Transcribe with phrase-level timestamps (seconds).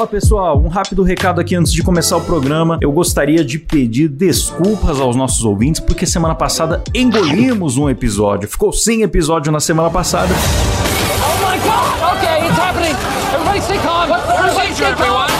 [0.00, 2.78] Fala pessoal, um rápido recado aqui antes de começar o programa.
[2.80, 8.48] Eu gostaria de pedir desculpas aos nossos ouvintes porque semana passada engolimos um episódio.
[8.48, 10.32] Ficou sem episódio na semana passada.
[10.32, 12.16] Oh my god!
[12.16, 12.96] Okay, it's happening.
[13.34, 15.39] Everybody stay calm.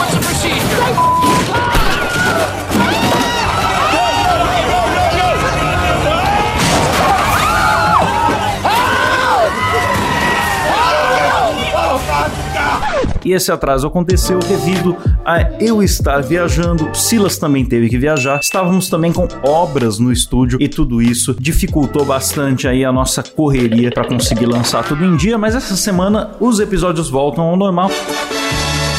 [13.24, 18.88] E esse atraso aconteceu devido a eu estar viajando, Silas também teve que viajar, estávamos
[18.88, 24.06] também com obras no estúdio e tudo isso dificultou bastante aí a nossa correria para
[24.06, 27.90] conseguir lançar tudo em dia, mas essa semana os episódios voltam ao normal.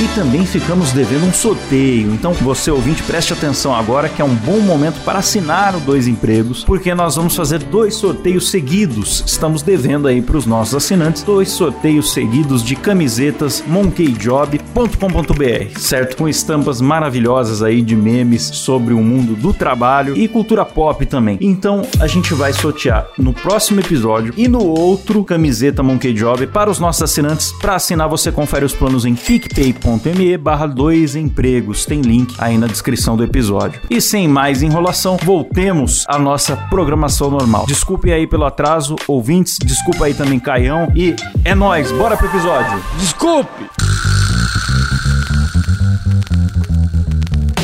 [0.01, 2.11] E também ficamos devendo um sorteio.
[2.11, 6.07] Então, você ouvinte, preste atenção agora que é um bom momento para assinar o Dois
[6.07, 9.23] Empregos, porque nós vamos fazer dois sorteios seguidos.
[9.27, 16.17] Estamos devendo aí para os nossos assinantes dois sorteios seguidos de camisetas monkeyjob.com.br, certo?
[16.17, 21.37] Com estampas maravilhosas aí de memes sobre o mundo do trabalho e cultura pop também.
[21.39, 26.71] Então, a gente vai sortear no próximo episódio e no outro camiseta Monkey Job para
[26.71, 27.51] os nossos assinantes.
[27.51, 31.85] Para assinar, você confere os planos em picpay.com me barra dois empregos.
[31.85, 33.81] Tem link aí na descrição do episódio.
[33.89, 37.65] E sem mais enrolação, voltemos à nossa programação normal.
[37.67, 39.57] Desculpe aí pelo atraso, ouvintes.
[39.57, 40.91] Desculpa aí também, Caião.
[40.95, 42.81] E é nóis, bora pro episódio.
[42.97, 43.69] Desculpe!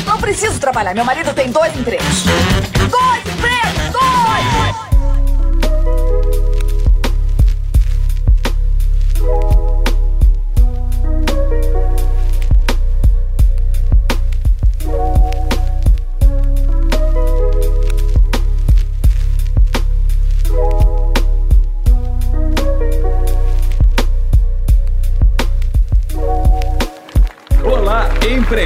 [0.06, 0.94] Não preciso trabalhar.
[0.94, 2.24] Meu marido tem dois empregos.
[2.90, 3.57] Dois empregos!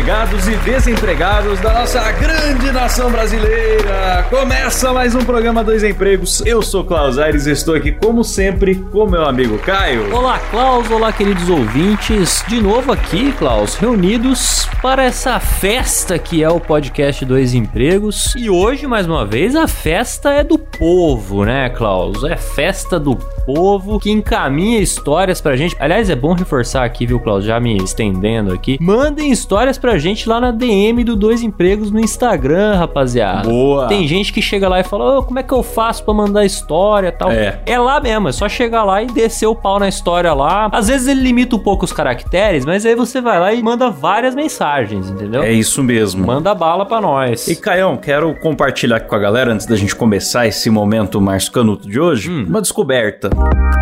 [0.03, 4.27] Empregados e desempregados da nossa grande nação brasileira!
[4.29, 6.43] Começa mais um programa Dois Empregos.
[6.45, 10.13] Eu sou Klaus Aires e estou aqui, como sempre, com meu amigo Caio.
[10.13, 10.91] Olá, Klaus.
[10.91, 12.43] Olá, queridos ouvintes.
[12.49, 18.35] De novo aqui, Klaus, reunidos para essa festa que é o podcast Dois Empregos.
[18.35, 22.25] E hoje, mais uma vez, a festa é do povo, né, Klaus?
[22.25, 23.15] É festa do
[23.45, 25.77] povo que encaminha histórias pra gente.
[25.79, 27.45] Aliás, é bom reforçar aqui, viu, Klaus?
[27.45, 28.79] Já me estendendo aqui.
[28.81, 33.49] Mandem histórias pra gente lá na DM do Dois Empregos no Instagram, rapaziada.
[33.49, 33.87] Boa.
[33.87, 36.45] Tem gente que chega lá e fala: Ô, como é que eu faço pra mandar
[36.45, 37.31] história e tal?
[37.31, 37.61] É.
[37.67, 40.69] É lá mesmo, é só chegar lá e descer o pau na história lá.
[40.73, 43.91] Às vezes ele limita um pouco os caracteres, mas aí você vai lá e manda
[43.91, 45.43] várias mensagens, entendeu?
[45.43, 46.27] É isso mesmo.
[46.27, 47.49] Manda bala pra nós.
[47.49, 51.49] E Caião, quero compartilhar aqui com a galera, antes da gente começar esse momento mais
[51.49, 53.31] canuto de hoje, uma descoberta.
[53.33, 53.82] episode.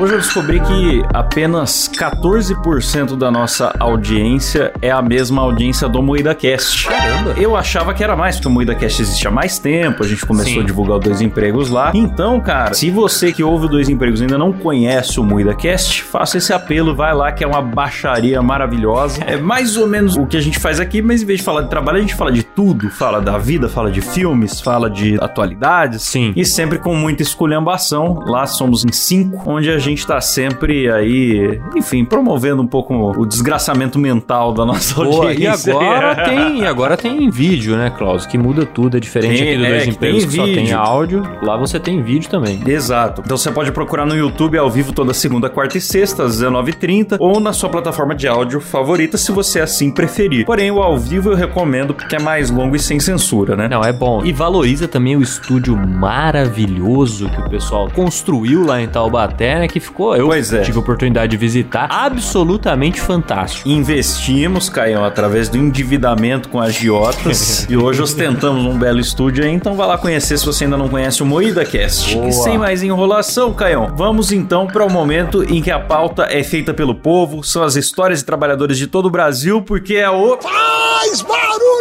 [0.00, 6.36] Hoje eu descobri que apenas 14% da nossa audiência é a mesma audiência do Moída
[6.36, 6.86] Cast.
[6.86, 7.34] Caramba.
[7.36, 10.24] Eu achava que era mais, porque o Moída Cast existe há mais tempo, a gente
[10.24, 10.60] começou Sim.
[10.60, 11.90] a divulgar o Dois Empregos lá.
[11.92, 16.04] Então, cara, se você que ouve o Dois Empregos ainda não conhece o Moída Cast,
[16.04, 19.24] faça esse apelo, vai lá que é uma baixaria maravilhosa.
[19.24, 21.62] É mais ou menos o que a gente faz aqui, mas em vez de falar
[21.62, 22.88] de trabalho, a gente fala de tudo.
[22.88, 26.02] Fala da vida, fala de filmes, fala de atualidades.
[26.02, 26.32] Sim.
[26.36, 28.20] E sempre com muita esculhambação.
[28.28, 33.26] Lá somos em cinco, onde a gente tá sempre aí, enfim, promovendo um pouco o
[33.26, 35.72] desgraçamento mental da nossa Boa, e audiência.
[35.74, 38.26] agora tem, e agora tem vídeo, né, Klaus?
[38.26, 40.72] Que muda tudo, é diferente Tem, aqui do é, Dois que Empregos que só tem
[40.72, 41.22] áudio.
[41.42, 42.60] Lá você tem vídeo também.
[42.66, 43.22] Exato.
[43.24, 47.16] Então você pode procurar no YouTube ao vivo toda segunda, quarta e sexta, às 19h30,
[47.18, 50.44] ou na sua plataforma de áudio favorita, se você assim preferir.
[50.44, 53.68] Porém, o ao vivo eu recomendo porque é mais longo e sem censura, né?
[53.68, 54.24] Não, é bom.
[54.24, 59.68] E valoriza também o estúdio maravilhoso que o pessoal construiu lá em Taubaté, né?
[59.68, 60.16] Que ficou.
[60.16, 60.62] Eu Pois é.
[60.62, 61.88] tive a oportunidade de visitar.
[61.90, 63.68] Absolutamente fantástico.
[63.68, 67.66] Investimos, Caião, através do endividamento com agiotas.
[67.70, 70.88] e hoje ostentamos um belo estúdio aí, então vá lá conhecer se você ainda não
[70.88, 72.14] conhece o Moída Cast.
[72.14, 72.28] Boa.
[72.28, 76.42] E sem mais enrolação, Caião, vamos então para o momento em que a pauta é
[76.42, 80.38] feita pelo povo, são as histórias de trabalhadores de todo o Brasil, porque é o.
[80.40, 81.77] Faz barulho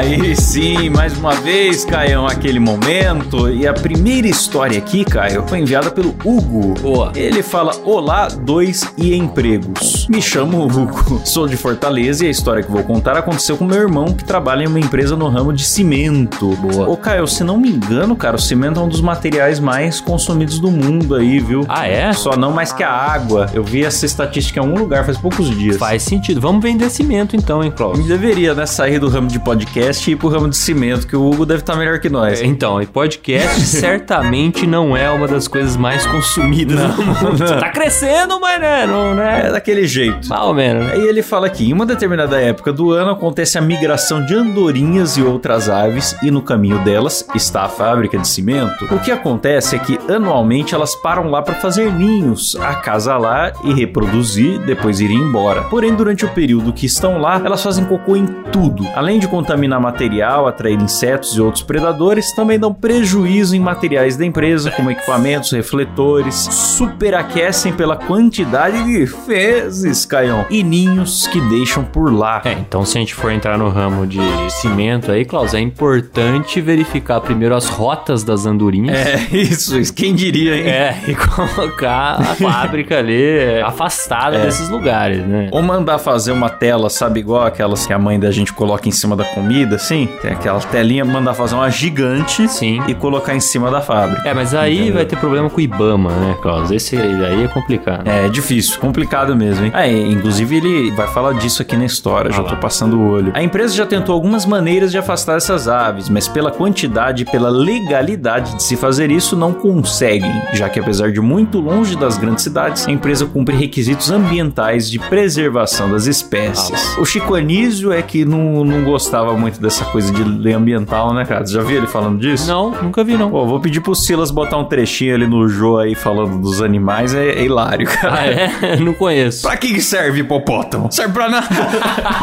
[0.00, 3.50] Aí sim, mais uma vez, Caião, aquele momento.
[3.50, 6.72] E a primeira história aqui, Caio, foi enviada pelo Hugo.
[6.80, 7.12] Boa.
[7.14, 10.06] Ele fala: Olá, dois e empregos.
[10.08, 13.76] Me chamo Hugo, sou de Fortaleza e a história que vou contar aconteceu com meu
[13.76, 16.56] irmão que trabalha em uma empresa no ramo de cimento.
[16.56, 16.88] Boa.
[16.88, 20.58] Ô, Caio, se não me engano, cara, o cimento é um dos materiais mais consumidos
[20.58, 21.66] do mundo aí, viu?
[21.68, 22.10] Ah, é?
[22.14, 23.50] Só não mais que a água.
[23.52, 25.76] Eu vi essa estatística em algum lugar faz poucos dias.
[25.76, 26.40] Faz sentido.
[26.40, 28.02] Vamos vender cimento então, hein, Klaus?
[28.06, 28.64] Deveria, né?
[28.64, 31.44] Sair do ramo de podcast podcast e ir pro ramo de cimento, que o Hugo
[31.44, 32.40] deve estar melhor que nós.
[32.40, 37.60] Então, e podcast certamente não é uma das coisas mais consumidas no mundo.
[37.60, 39.46] Tá crescendo, mas né, não, né?
[39.46, 40.32] É daquele jeito.
[40.32, 40.92] Ou menos, né?
[40.94, 45.16] Aí ele fala aqui, em uma determinada época do ano acontece a migração de andorinhas
[45.16, 48.84] e outras aves e no caminho delas está a fábrica de cimento.
[48.90, 54.58] O que acontece é que anualmente elas param lá para fazer ninhos, acasalar e reproduzir,
[54.60, 55.62] depois irem embora.
[55.62, 58.86] Porém, durante o período que estão lá, elas fazem cocô em tudo.
[58.94, 64.24] Além de contaminar material, atrair insetos e outros predadores, também dão prejuízo em materiais da
[64.24, 72.12] empresa, como equipamentos, refletores, superaquecem pela quantidade de fezes, Caião, e ninhos que deixam por
[72.12, 72.42] lá.
[72.44, 76.60] É, então se a gente for entrar no ramo de cimento aí, Klaus, é importante
[76.60, 78.96] verificar primeiro as rotas das andorinhas.
[78.96, 79.94] É, isso, isso.
[79.94, 80.68] Quem diria, hein?
[80.68, 85.48] É, e colocar a fábrica ali é, afastada desses lugares, né?
[85.52, 88.92] Ou mandar fazer uma tela, sabe, igual aquelas que a mãe da gente coloca em
[88.92, 90.08] cima da comida, assim?
[90.22, 92.82] Tem aquela telinha, mandar fazer uma gigante Sim.
[92.88, 94.28] e colocar em cima da fábrica.
[94.28, 94.94] É, mas aí Entendeu?
[94.94, 96.70] vai ter problema com o Ibama, né, Klaus?
[96.70, 98.06] Esse aí é complicado.
[98.06, 99.72] É difícil, complicado mesmo, hein?
[99.74, 102.48] É, inclusive ele vai falar disso aqui na história, já Ah lá.
[102.50, 103.32] tô passando o olho.
[103.34, 107.48] A empresa já tentou algumas maneiras de afastar essas aves, mas pela quantidade e pela
[107.50, 112.44] legalidade de se fazer isso, não conseguem, já que apesar de muito longe das grandes
[112.44, 116.96] cidades, a empresa cumpre requisitos ambientais de preservação das espécies.
[116.98, 121.24] O Chico Anísio é que não, não gostava muito dessa coisa de lei ambiental, né,
[121.24, 121.46] cara?
[121.46, 122.48] Você já viu ele falando disso?
[122.48, 123.30] Não, nunca vi, não.
[123.30, 127.14] Pô, vou pedir pro Silas botar um trechinho ali no Jô aí falando dos animais,
[127.14, 128.20] é, é hilário, cara.
[128.20, 128.76] Ah, é?
[128.80, 129.42] não conheço.
[129.42, 130.90] Pra que serve hipopótamo?
[130.90, 131.46] Serve pra nada.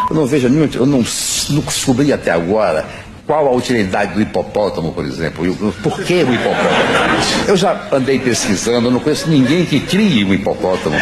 [0.10, 0.68] Eu não vejo nenhum.
[0.74, 1.04] Eu não,
[1.50, 2.86] não descobri até agora
[3.28, 5.46] qual a utilidade do hipopótamo, por exemplo.
[5.46, 7.48] E Por que o hipopótamo?
[7.48, 10.96] Eu já andei pesquisando, eu não conheço ninguém que crie um hipopótamo.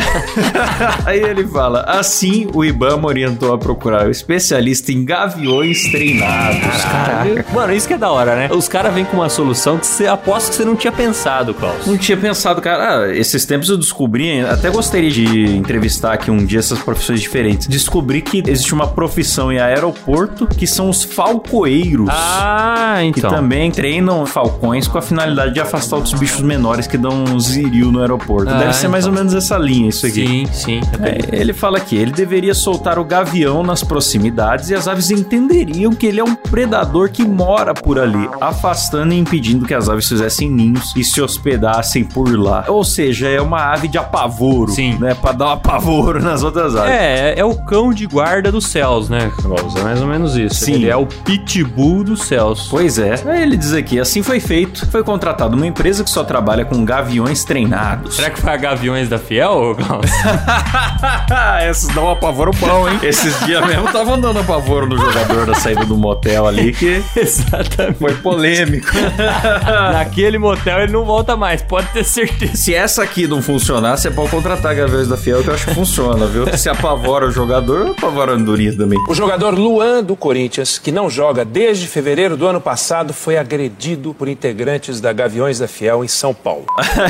[1.04, 6.82] Aí ele fala: assim o Ibama orientou a procurar o especialista em gaviões treinados.
[6.84, 7.46] Caraca.
[7.52, 8.48] Mano, isso que é da hora, né?
[8.52, 11.86] Os caras vêm com uma solução que você aposta que você não tinha pensado, Klaus.
[11.86, 12.76] Não tinha pensado, cara.
[13.04, 17.66] Ah, esses tempos eu descobri, até gostaria de entrevistar aqui um dia essas profissões diferentes.
[17.66, 22.08] Descobri que existe uma profissão em aeroporto que são os falcoeiros.
[22.10, 23.30] Ah, Que então.
[23.30, 27.90] também treinam falcões com a finalidade de afastar outros bichos menores que dão um ziril
[27.92, 28.50] no aeroporto.
[28.50, 29.24] Ah, Deve ser mais ou então.
[29.24, 30.26] menos essa linha, isso aqui.
[30.26, 30.80] Sim, sim.
[31.02, 35.92] É, ele fala que ele deveria soltar o gavião nas proximidades e as aves entenderiam
[35.92, 40.08] que ele é um predador que mora por ali, afastando e impedindo que as aves
[40.08, 42.64] fizessem ninhos e se hospedassem por lá.
[42.68, 44.98] Ou seja, é uma ave de apavoro, Sim.
[44.98, 45.14] né?
[45.14, 46.90] Pra dar um apavoro nas outras aves.
[46.90, 49.30] É, é o cão de guarda dos céus, né?
[49.44, 50.64] É mais ou menos isso.
[50.64, 50.74] Sim.
[50.74, 52.68] Ele é o pitbull dos céus.
[52.70, 53.14] Pois é.
[53.26, 54.86] Aí ele diz aqui, assim foi feito.
[54.86, 58.16] Foi contratado uma empresa que só trabalha com gaviões treinados.
[58.16, 60.10] Será que foi a Gaviões da Fiel, Klaus?
[61.68, 62.98] Esses dão um apavoro bom, hein?
[63.02, 67.98] Esses dias mesmo estavam dando apavoro no jogador da saída do motel ali, que Exatamente.
[67.98, 68.88] foi polêmico.
[69.92, 72.56] Naquele motel ele não volta mais, pode ter certeza.
[72.56, 75.74] Se essa aqui não funcionar, você pode contratar Gaviões da Fiel, que eu acho que
[75.74, 76.46] funciona, viu?
[76.56, 78.98] Se apavora o jogador, apavora a andorinha também.
[79.08, 84.14] O jogador Luan do Corinthians, que não joga desde fevereiro do ano passado, foi agredido
[84.14, 86.66] por integrantes da Gaviões da Fiel em São Paulo.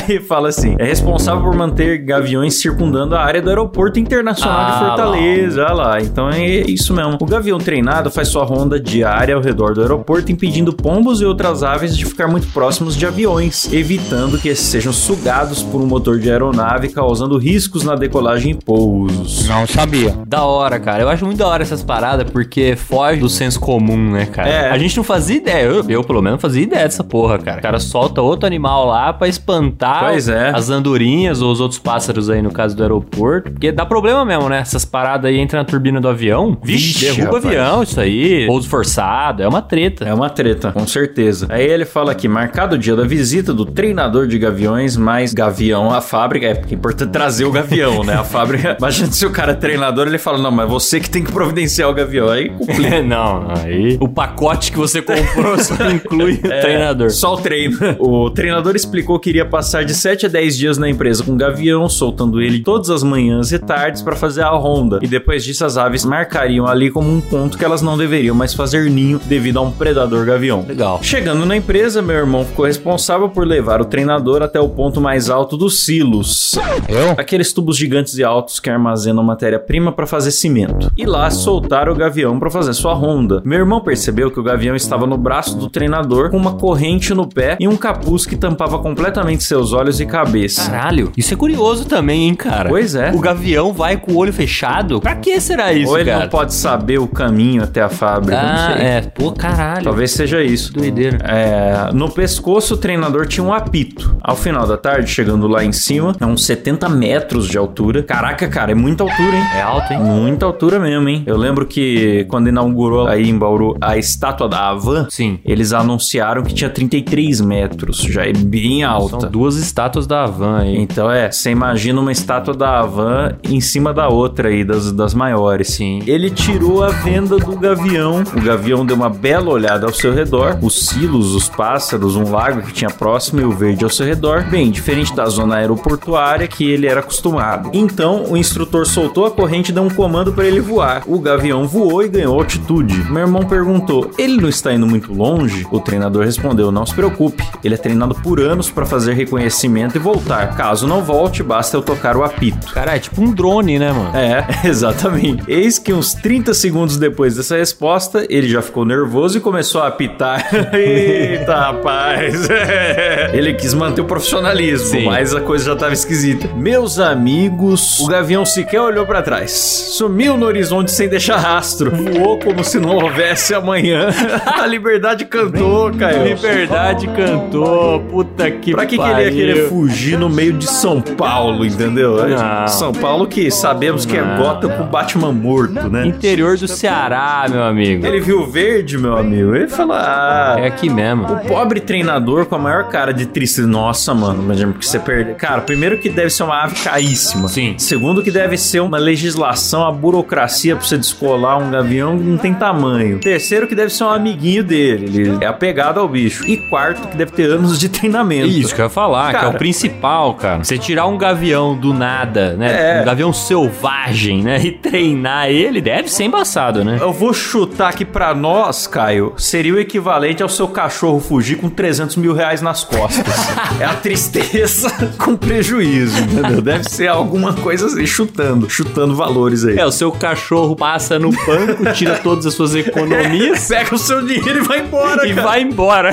[0.08, 4.70] Aí fala assim: é responsável por manter gaviões circundando a área do aeroporto internacional Ah,
[4.72, 5.62] de Fortaleza.
[5.64, 7.16] Olha lá, então é isso mesmo.
[7.20, 11.62] O gavião treinado faz sua ronda diária ao redor do aeroporto, impedindo pombos e outras
[11.62, 16.18] aves de ficar muito próximos de aviões, evitando que esses sejam sugados por um motor
[16.18, 19.46] de aeronave, causando riscos na decolagem e pousos.
[19.48, 20.14] Não sabia.
[20.26, 21.02] Da hora, cara.
[21.02, 24.48] Eu acho muito da hora essas paradas, porque foge do senso comum, né, cara?
[24.48, 24.70] É.
[24.70, 25.64] A gente não fazia ideia.
[25.66, 27.58] Eu, eu, pelo menos, fazia ideia dessa porra, cara.
[27.58, 30.50] O cara solta outro animal lá pra espantar Pois é.
[30.50, 33.50] as andorinhas ou os outros pássaros aí, no caso do aeroporto.
[33.50, 34.58] Porque dá problema mesmo, né?
[34.58, 36.56] Essas paradas aí entram na turbina do avião.
[36.62, 38.46] Vixe, derruba o avião, isso aí.
[38.46, 40.04] Pouso forçado, é uma treta.
[40.04, 41.46] É uma treta, com certeza.
[41.48, 45.92] Aí ele fala aqui, marcado o dia da visita do treinador de gaviões, mais gavião
[45.92, 46.46] à fábrica.
[46.46, 48.14] É é importante trazer o gavião, né?
[48.14, 48.76] A fábrica.
[48.78, 51.88] Imagina se o cara é treinador, ele fala, não, mas você que tem que providenciar
[51.88, 52.28] o gavião.
[52.28, 53.02] Aí complica.
[53.02, 57.10] não, não, aí o pacote que você comprou só inclui o treinador.
[57.10, 57.78] Só o treino.
[57.98, 61.36] O treinador explicou que iria passar de 7 a 10 dias na empresa com o
[61.36, 64.98] gavião, soltando ele todas as manhãs e tardes para fazer a ronda.
[65.02, 68.54] E depois disso, as aves marcariam ali como um ponto que elas não deveriam mais
[68.54, 70.64] fazer ninho devido a um predador gavião.
[70.66, 71.00] Legal.
[71.02, 75.30] Chegando na empresa, meu irmão ficou responsável por levar o treinador até o ponto mais
[75.30, 76.54] alto dos silos.
[76.88, 77.12] Eu?
[77.16, 80.90] Aqueles tubos gigantes e altos que armazenam matéria-prima para fazer cimento.
[80.96, 83.42] E lá soltar o gavião para fazer sua ronda.
[83.44, 87.28] Meu irmão percebeu que o gavião estava no braço do treinador com uma corrente no
[87.28, 90.70] pé e um capuz que tampava completamente seus olhos e cabeça.
[90.70, 92.68] Caralho, isso é curioso também, estranha, hein, cara?
[92.68, 93.12] Pois é.
[93.12, 95.00] O gavião vai com o olho fechado?
[95.00, 96.22] Pra que será isso, Ou ele cara?
[96.24, 98.86] não pode saber o caminho até a fábrica, Ah, não sei.
[98.86, 99.00] é.
[99.02, 99.84] Pô, caralho.
[99.84, 100.72] Talvez seja isso.
[100.72, 101.18] Doideira.
[101.24, 104.16] É, no pescoço, o treinador tinha um apito.
[104.22, 108.02] Ao final da tarde, chegando lá em cima, é uns 70 metros de altura.
[108.02, 109.44] Caraca, cara, é muita altura, hein?
[109.56, 110.00] É alto, hein?
[110.00, 111.22] Muita altura mesmo, hein?
[111.26, 115.38] Eu lembro que quando inaugurou aí em Bauru a estátua da Havan, Sim.
[115.44, 117.98] eles anunciaram que tinha 33 metros.
[117.98, 119.26] Já é bem São alta.
[119.28, 120.76] duas estátuas da Havan aí.
[120.76, 125.14] Então é, você imagina uma estátua da Havan em cima da outra aí, das, das
[125.14, 125.68] maiores.
[125.68, 126.00] Sim.
[126.06, 128.22] Ele tirou a venda do gavião.
[128.34, 130.58] O gavião deu uma bela olhada ao seu redor.
[130.62, 134.44] Os silos, os pássaros, um lago que tinha próximo e o verde ao seu redor.
[134.50, 137.70] Bem, diferente da zona aeroportuária que ele era acostumado.
[137.72, 141.02] Então, o instrutor soltou a corrente e deu um comando para ele voar.
[141.06, 142.94] O gavião voou e ganhou altitude.
[143.10, 145.66] Meu irmão perguntou: ele não está indo muito longe?
[145.70, 147.44] O treinador respondeu: não se preocupe.
[147.64, 150.54] Ele é treinado por anos para fazer reconhecimento e voltar.
[150.56, 152.72] Caso não volte, basta eu tocar o apito.
[152.72, 154.16] Cara, é tipo um drone, né, mano?
[154.16, 155.42] É, exatamente.
[155.48, 159.88] Eis que uns 30 segundos depois dessa resposta, ele já ficou nervoso e começou a
[159.88, 160.46] apitar.
[160.74, 162.48] Eita, rapaz.
[163.32, 165.04] Ele quis manter o profissionalismo, Sim.
[165.06, 166.48] mas a coisa já tava esquisita.
[166.56, 169.50] Meus amigos, o gavião sequer olhou pra trás.
[169.50, 171.90] Sumiu no horizonte sem deixar rastro.
[171.90, 174.08] Voou como se não houvesse amanhã.
[174.46, 176.24] A liberdade cantou, Caio.
[176.24, 181.00] Liberdade cantou, puta que Pra que, que ele ia querer fugir no meio de São
[181.00, 181.85] Paulo, entendeu?
[181.90, 182.68] Não.
[182.68, 186.06] São Paulo que sabemos que é Não, Gotham com Batman morto, né?
[186.06, 188.06] Interior do Ceará, meu amigo.
[188.06, 189.54] Ele viu verde, meu amigo.
[189.54, 190.56] Ele falou: Ah.
[190.58, 191.24] É aqui mesmo.
[191.26, 193.66] O pobre treinador com a maior cara de tristeza.
[193.66, 195.34] Nossa, mano, imagina porque você perde.
[195.34, 197.48] Cara, primeiro que deve ser uma ave caríssima.
[197.48, 197.74] Sim.
[197.78, 202.36] Segundo que deve ser uma legislação, a burocracia pra você descolar um gavião que não
[202.38, 203.18] tem tamanho.
[203.18, 205.06] Terceiro que deve ser um amiguinho dele.
[205.06, 206.44] Ele é apegado ao bicho.
[206.46, 208.46] E quarto que deve ter anos de treinamento.
[208.48, 209.54] Isso que eu ia falar, que é Cara.
[209.54, 210.64] o principal, cara.
[210.64, 212.98] Você tirar um gavião do nada, né?
[212.98, 213.02] É.
[213.02, 214.60] Um gavião selvagem, né?
[214.62, 216.98] E treinar ele deve ser embaçado, né?
[217.00, 221.68] Eu vou chutar que pra nós, Caio, seria o equivalente ao seu cachorro fugir com
[221.68, 223.34] 300 mil reais nas costas.
[223.80, 226.60] é a tristeza com prejuízo, entendeu?
[226.60, 229.78] Deve ser alguma coisa assim, chutando, chutando valores aí.
[229.78, 234.24] É, o seu cachorro passa no banco, tira todas as suas economias Pega o seu
[234.24, 235.46] dinheiro e vai embora, e cara.
[235.46, 236.10] vai embora.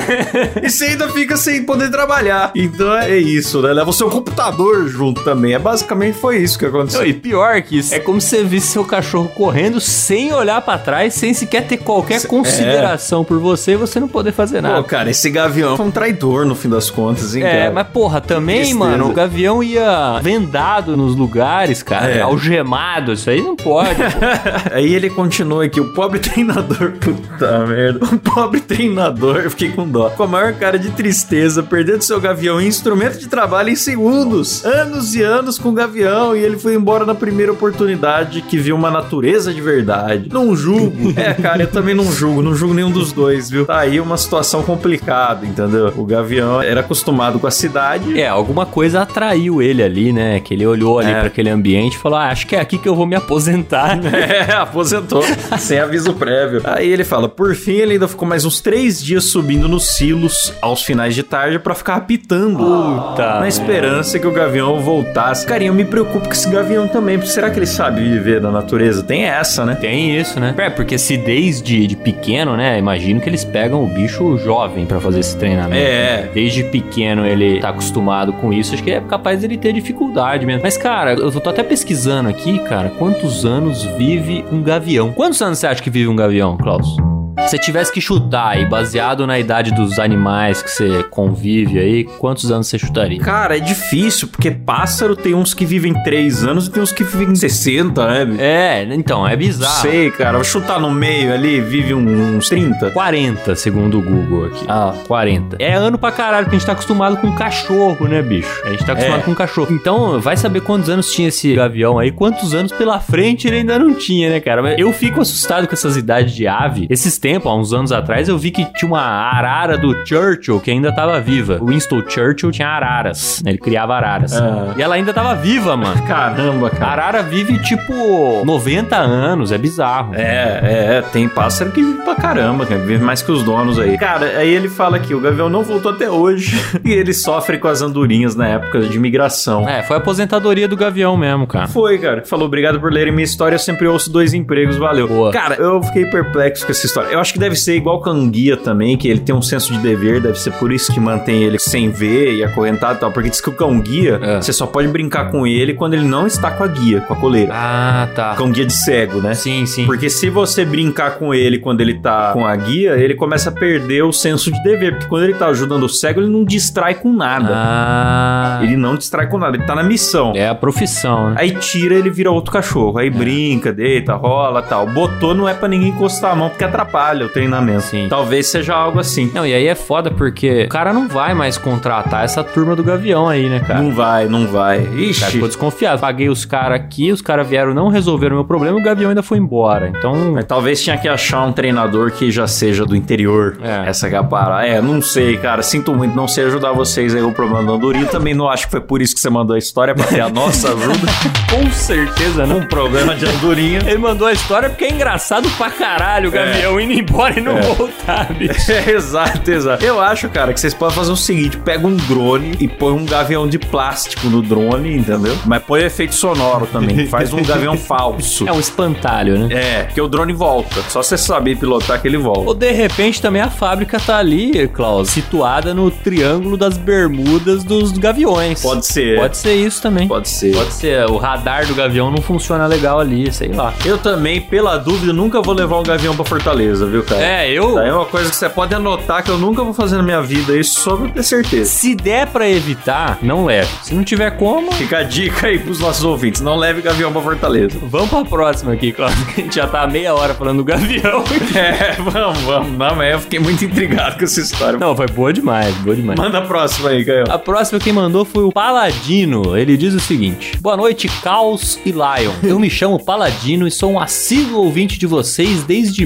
[0.62, 2.52] E você ainda fica sem poder trabalhar.
[2.54, 3.72] Então é isso, né?
[3.72, 5.43] Leva o seu computador junto também.
[5.52, 7.04] É basicamente foi isso que aconteceu.
[7.06, 10.78] E pior que isso, é como se você visse seu cachorro correndo sem olhar pra
[10.78, 14.76] trás, sem sequer ter qualquer consideração por você e você não poder fazer nada.
[14.76, 17.70] Pô, cara, esse gavião foi um traidor no fim das contas, hein, É, cara?
[17.72, 22.20] mas porra, também, mano, o gavião ia vendado nos lugares, cara, É.
[22.20, 24.00] algemado, isso aí não pode.
[24.72, 29.86] Aí ele continua aqui, o pobre treinador, puta merda, o pobre treinador, eu fiquei com
[29.88, 33.76] dó, com a maior cara de tristeza, perdendo seu gavião em instrumento de trabalho em
[33.76, 38.56] segundos, anos e anos com o gavião, e ele foi embora na primeira oportunidade que
[38.56, 40.28] viu uma natureza de verdade.
[40.32, 43.66] Não julgo, é, cara, eu também não julgo, não julgo nenhum dos dois, viu?
[43.66, 45.92] Tá aí uma situação complicada, entendeu?
[45.96, 50.40] O gavião era acostumado com a cidade, é, alguma coisa atraiu ele ali, né?
[50.40, 51.14] Que ele olhou ali É.
[51.18, 53.98] pra aquele ambiente e falou: ah, acho que é aqui que eu vou me aposentar.
[54.14, 55.22] É, aposentou,
[55.58, 56.60] sem aviso prévio.
[56.64, 60.52] Aí ele fala, por fim ele ainda ficou mais uns três dias subindo nos silos
[60.62, 62.58] aos finais de tarde pra ficar apitando.
[62.58, 65.23] Puta Na esperança que o gavião voltasse.
[65.46, 68.50] Carinha, eu me preocupo com esse gavião também, porque será que ele sabe viver na
[68.50, 69.02] natureza?
[69.02, 69.74] Tem essa, né?
[69.74, 70.54] Tem isso, né?
[70.56, 72.78] É, porque se desde de pequeno, né?
[72.78, 75.82] Imagino que eles pegam o bicho jovem pra fazer esse treinamento.
[75.82, 76.30] É.
[76.32, 80.62] Desde pequeno ele tá acostumado com isso, acho que é capaz dele ter dificuldade mesmo.
[80.62, 85.12] Mas, cara, eu tô até pesquisando aqui, cara, quantos anos vive um gavião?
[85.12, 86.96] Quantos anos você acha que vive um gavião, Klaus?
[87.44, 92.04] Se você tivesse que chutar aí, baseado na idade dos animais que você convive aí,
[92.04, 93.20] quantos anos você chutaria?
[93.20, 97.04] Cara, é difícil, porque pássaro tem uns que vivem 3 anos e tem uns que
[97.04, 98.36] vivem 60, né?
[98.38, 99.82] É, então, é bizarro.
[99.82, 100.32] Sei, cara.
[100.38, 102.90] Vou chutar no meio ali, vive uns 30.
[102.90, 104.64] 40, segundo o Google aqui.
[104.66, 104.94] Ah.
[105.06, 105.56] 40.
[105.60, 108.62] É ano pra caralho, porque a gente tá acostumado com cachorro, né, bicho?
[108.64, 109.24] A gente tá acostumado É.
[109.24, 109.68] com cachorro.
[109.70, 113.78] Então, vai saber quantos anos tinha esse gavião aí, quantos anos pela frente ele ainda
[113.78, 114.62] não tinha, né, cara?
[114.62, 116.86] Mas Eu fico assustado com essas idades de ave.
[116.90, 120.70] Esses tempos, há uns anos atrás, eu vi que tinha uma arara do Churchill que
[120.70, 121.58] ainda tava viva.
[121.60, 123.52] O Winston Churchill tinha araras, né?
[123.52, 124.32] Ele criava araras.
[124.34, 124.74] Ah.
[124.76, 126.02] E ela ainda tava viva, mano.
[126.06, 127.02] Caramba, A cara.
[127.02, 130.14] arara vive, tipo, 90 anos, é bizarro.
[130.14, 133.96] É, é, tem pássaro que vive pra caramba, cara, vive mais que os donos aí.
[133.98, 137.68] Cara, aí ele fala que o Gavião não voltou até hoje e ele sofre com
[137.68, 139.68] as andorinhas na época de migração.
[139.68, 141.68] É, foi a aposentadoria do gavião mesmo, cara.
[141.68, 142.22] Foi, cara.
[142.24, 145.08] Falou, obrigado por lerem minha história, eu sempre ouço dois empregos, valeu.
[145.08, 145.32] Boa.
[145.32, 147.13] Cara, eu fiquei perplexo com essa história.
[147.14, 149.72] Eu acho que deve ser igual com a guia também, que ele tem um senso
[149.72, 153.12] de dever, deve ser por isso que mantém ele sem ver e acorrentado e tal.
[153.12, 154.36] Porque diz que o cão guia, É.
[154.42, 157.16] você só pode brincar com ele quando ele não está com a guia, com a
[157.16, 157.52] coleira.
[157.54, 158.34] Ah, tá.
[158.36, 159.32] Cão guia de cego, né?
[159.34, 159.86] Sim, sim.
[159.86, 163.52] Porque se você brincar com ele quando ele tá com a guia, ele começa a
[163.52, 164.94] perder o senso de dever.
[164.94, 167.48] Porque quando ele tá ajudando o cego, ele não distrai com nada.
[167.52, 168.58] Ah.
[168.62, 170.32] Ele não distrai com nada, ele tá na missão.
[170.34, 171.36] É a profissão, né?
[171.38, 172.98] Aí tira, ele vira outro cachorro.
[172.98, 174.86] Aí brinca, deita, rola tal.
[174.88, 177.82] Botou não é pra ninguém encostar a mão porque atrapalha o treinamento.
[177.82, 178.06] Sim.
[178.08, 179.30] Talvez seja algo assim.
[179.34, 182.82] Não, e aí é foda porque o cara não vai mais contratar essa turma do
[182.82, 183.82] Gavião aí, né, cara?
[183.82, 184.80] Não vai, não vai.
[184.80, 185.24] O cara Ixi.
[185.32, 186.00] ficou desconfiado.
[186.00, 189.22] Paguei os caras aqui, os caras vieram, não resolveram o meu problema, o Gavião ainda
[189.22, 189.92] foi embora.
[189.96, 193.56] Então, Mas talvez tinha que achar um treinador que já seja do interior.
[193.62, 193.88] É.
[193.88, 194.66] Essa que é a parada.
[194.66, 195.62] É, não sei, cara.
[195.62, 198.06] Sinto muito, não sei ajudar vocês aí o problema do Andorinho.
[198.06, 200.28] Também não acho que foi por isso que você mandou a história, pra ter a
[200.28, 201.06] nossa ajuda.
[201.50, 202.58] com certeza não.
[202.58, 203.80] um problema de Andorinha.
[203.86, 207.60] Ele mandou a história porque é engraçado pra caralho o Gavião indo embora e não
[207.62, 208.72] voltar, bicho.
[208.72, 209.84] É, exato, exato.
[209.84, 213.04] Eu acho, cara, que vocês podem fazer o seguinte: pega um drone e põe um
[213.04, 215.36] gavião de plástico no drone, entendeu?
[215.44, 217.06] Mas põe efeito sonoro também.
[217.08, 218.48] Faz um gavião falso.
[218.48, 219.54] É um espantalho, né?
[219.54, 220.82] É, porque o drone volta.
[220.88, 222.40] Só você saber pilotar que ele volta.
[222.40, 227.92] Ou de repente também a fábrica tá ali, Klaus, situada no Triângulo das Bermudas dos
[227.92, 228.62] Gaviões.
[228.62, 229.18] Pode ser.
[229.18, 230.08] Pode ser isso também.
[230.08, 230.54] Pode ser.
[230.54, 231.08] Pode ser.
[231.10, 233.72] O radar do Gavião não funciona legal ali, sei lá.
[233.84, 237.22] Eu também, pela dúvida, nunca vou levar um gavião pra Fortaleza, viu, cara?
[237.24, 237.74] É, eu.
[237.74, 240.20] Daí é uma coisa que você pode anotar que eu nunca vou fazer na minha
[240.22, 241.70] vida, isso só pra ter certeza.
[241.70, 243.68] Se der pra evitar, não leve.
[243.82, 247.20] Se não tiver como, Fica a dica aí pros nossos ouvintes: não leve gavião pra
[247.22, 247.78] Fortaleza.
[247.82, 249.14] vamos pra próxima aqui, Klaus.
[249.34, 251.24] que A gente já tá há meia hora falando do Gavião.
[251.54, 252.76] É, vamos, vamos.
[252.76, 254.78] Não, mas eu fiquei muito intrigado com essa história.
[254.78, 256.18] Não, foi boa demais, boa demais.
[256.18, 257.24] Manda a próxima aí, Caio.
[257.30, 259.56] A próxima quem mandou foi o Paladino.
[259.56, 262.32] Ele diz o seguinte: Boa noite, Caos e Lion.
[262.42, 266.04] Eu me chamo Paladino e sou um assíduo ouvinte de vocês desde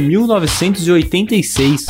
[0.70, 1.86] 1986.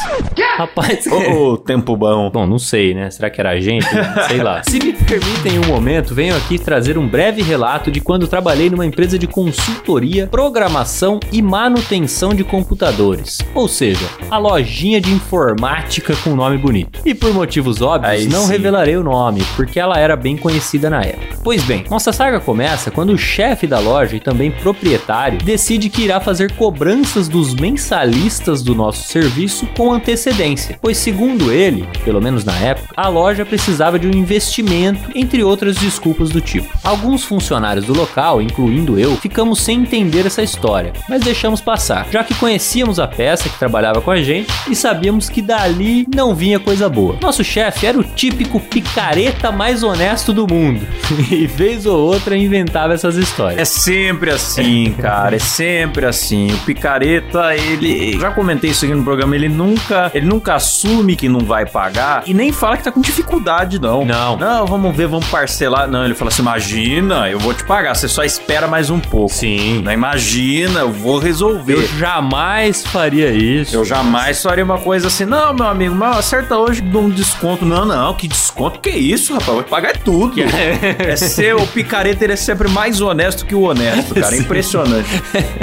[0.57, 2.31] Rapaz, Ô, tempo bom.
[2.31, 3.11] Bom, não sei, né?
[3.11, 3.87] Será que era a gente?
[4.27, 4.63] Sei lá.
[4.69, 8.87] Se me permitem um momento, venho aqui trazer um breve relato de quando trabalhei numa
[8.87, 13.39] empresa de consultoria, programação e manutenção de computadores.
[13.55, 17.01] Ou seja, a lojinha de informática com nome bonito.
[17.05, 18.53] E por motivos óbvios, Aí não sim.
[18.53, 21.39] revelarei o nome, porque ela era bem conhecida na época.
[21.43, 26.03] Pois bem, nossa saga começa quando o chefe da loja e também proprietário decide que
[26.03, 32.45] irá fazer cobranças dos mensalistas do nosso serviço com antecedência, pois segundo ele, pelo menos
[32.45, 36.69] na época, a loja precisava de um investimento, entre outras desculpas do tipo.
[36.83, 42.23] Alguns funcionários do local, incluindo eu, ficamos sem entender essa história, mas deixamos passar, já
[42.25, 46.59] que conhecíamos a peça que trabalhava com a gente e sabíamos que dali não vinha
[46.59, 47.17] coisa boa.
[47.21, 50.81] Nosso chefe era o típico picareta mais honesto do mundo,
[51.31, 53.69] e vez ou outra inventava essas É histórias.
[53.69, 55.37] sempre assim, cara.
[55.37, 56.53] É sempre assim.
[56.53, 58.19] O picareta, ele.
[58.19, 58.31] Já
[58.67, 59.35] isso aqui no programa.
[59.35, 60.11] Ele nunca.
[60.15, 64.05] Ele nunca assume que não vai pagar e nem fala que tá com dificuldade, não.
[64.05, 64.37] Não.
[64.37, 65.89] Não, vamos ver, vamos parcelar.
[65.89, 67.95] Não, ele fala assim: imagina, eu vou te pagar.
[67.95, 69.33] Você só espera mais um pouco.
[69.33, 69.83] Sim.
[69.83, 71.75] Não imagina, eu vou resolver.
[71.75, 73.75] Eu jamais faria isso.
[73.75, 77.65] Eu jamais faria uma coisa assim, não, meu amigo, mas acerta hoje, dou um desconto.
[77.65, 79.49] Não, não, que desconto que é isso, rapaz?
[79.53, 80.35] Vou te pagar tudo.
[80.99, 84.29] É ser, o picareta ele é sempre mais honesto que o honesto, cara.
[84.39, 85.09] É impressionante.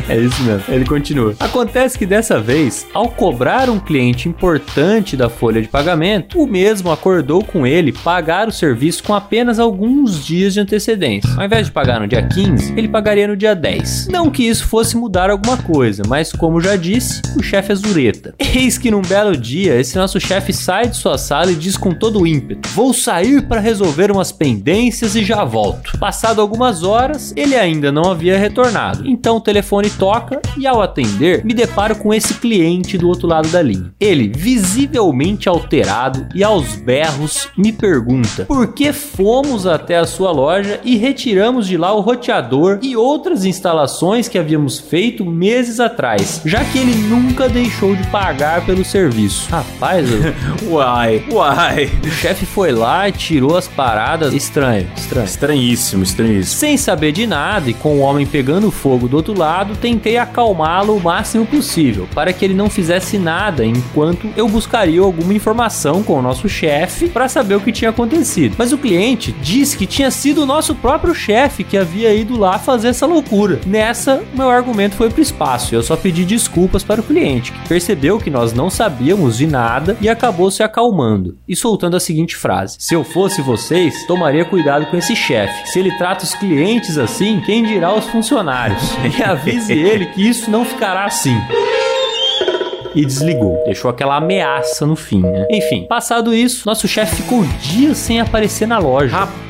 [0.10, 0.64] É isso mesmo.
[0.68, 1.36] Ele continua.
[1.40, 6.92] Acontece que dessa vez, ao cobrar um cliente importante da folha de pagamento, o mesmo
[6.92, 11.30] acordou com ele pagar o serviço com apenas alguns dias de antecedência.
[11.38, 14.08] Ao invés de pagar no dia 15, ele pagaria no dia 10.
[14.10, 18.36] Não que isso fosse mudar alguma coisa, mas como já disse, o chefe é zureta.
[18.56, 21.94] Eis que num belo dia, esse nosso chefe sai de sua sala e diz com
[21.94, 25.98] todo o ímpeto: Vou sair para resolver umas pendências e já volto.
[26.00, 29.08] Passado algumas horas, ele ainda não havia retornado.
[29.08, 32.65] Então o telefone toca e ao atender, me deparo com esse cliente
[32.98, 33.94] do outro lado da linha.
[34.00, 40.80] Ele, visivelmente alterado e aos berros, me pergunta: Por que fomos até a sua loja
[40.84, 46.64] e retiramos de lá o roteador e outras instalações que havíamos feito meses atrás, já
[46.66, 49.50] que ele nunca deixou de pagar pelo serviço?
[49.50, 50.08] Rapaz,
[50.64, 51.92] o Uai, uai.
[52.04, 54.34] o chefe foi lá e tirou as paradas.
[54.34, 55.26] Estranho, estranho.
[55.26, 56.60] Estranhíssimo, estranhíssimo.
[56.60, 60.96] Sem saber de nada e com o homem pegando fogo do outro lado, tentei acalmá-lo
[60.96, 66.18] o máximo possível, para que ele não fizesse nada enquanto eu buscaria alguma informação com
[66.18, 68.56] o nosso chefe para saber o que tinha acontecido.
[68.58, 72.58] Mas o cliente disse que tinha sido o nosso próprio chefe que havia ido lá
[72.58, 73.60] fazer essa loucura.
[73.66, 75.76] Nessa, meu argumento foi pro espaço.
[75.76, 79.98] Eu só pedi desculpas para o cliente, que percebeu que nós não sabíamos de nada
[80.02, 84.86] e acabou se acalmando e soltando a seguinte frase: Se eu fosse vocês, tomaria cuidado
[84.88, 85.70] com esse chefe.
[85.70, 88.82] Se ele trata os clientes assim, quem dirá os funcionários?
[89.18, 91.38] E avise ele que isso não ficará assim.
[92.96, 93.62] E desligou.
[93.66, 95.48] Deixou aquela ameaça no fim, né?
[95.52, 99.16] Enfim, passado isso, nosso chefe ficou dias sem aparecer na loja.
[99.16, 99.45] Rapaz.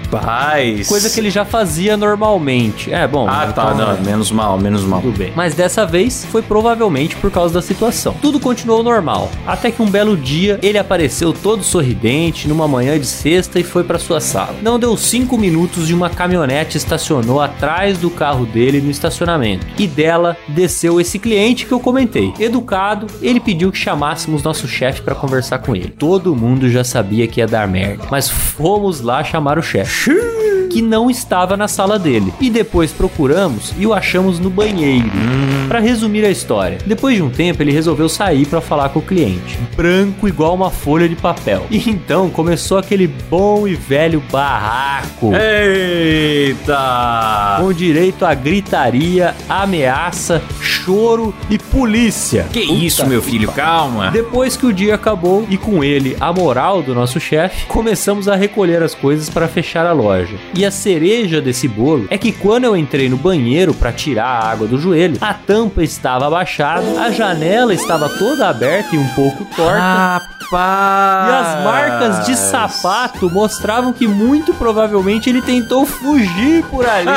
[0.87, 2.93] Coisa que ele já fazia normalmente.
[2.93, 3.27] É, bom.
[3.29, 3.71] Ah, tá.
[3.73, 5.01] então- Não, menos mal, menos mal.
[5.01, 5.31] Tudo bem.
[5.35, 8.15] Mas dessa vez foi provavelmente por causa da situação.
[8.21, 9.29] Tudo continuou normal.
[9.45, 13.83] Até que um belo dia ele apareceu todo sorridente numa manhã de sexta e foi
[13.83, 14.55] para sua sala.
[14.61, 19.65] Não deu cinco minutos de uma caminhonete estacionou atrás do carro dele no estacionamento.
[19.77, 22.33] E dela desceu esse cliente que eu comentei.
[22.39, 25.89] Educado, ele pediu que chamássemos nosso chefe para conversar com ele.
[25.89, 29.94] Todo mundo já sabia que ia dar merda, mas fomos lá chamar o chefe
[30.69, 32.33] que não estava na sala dele.
[32.39, 35.09] E depois procuramos e o achamos no banheiro.
[35.67, 39.01] Pra resumir a história, depois de um tempo ele resolveu sair pra falar com o
[39.01, 41.65] cliente, branco igual uma folha de papel.
[41.71, 45.31] E então começou aquele bom e velho barraco.
[45.35, 47.57] Eita!
[47.59, 52.45] Com direito a gritaria, ameaça, choro e polícia.
[52.51, 53.51] Que Puta isso, meu filho?
[53.51, 54.11] Calma.
[54.11, 58.35] depois que o dia acabou e com ele a moral do nosso chefe, começamos a
[58.35, 60.35] recolher as coisas para fechar a loja.
[60.53, 64.51] E a cereja desse bolo é que quando eu entrei no banheiro para tirar a
[64.51, 69.45] água do joelho, a tampa estava abaixada, a janela estava toda aberta e um pouco
[69.55, 69.79] torta.
[69.79, 70.35] Rapaz.
[70.51, 77.05] E as marcas de sapato mostravam que muito provavelmente ele tentou fugir por ali.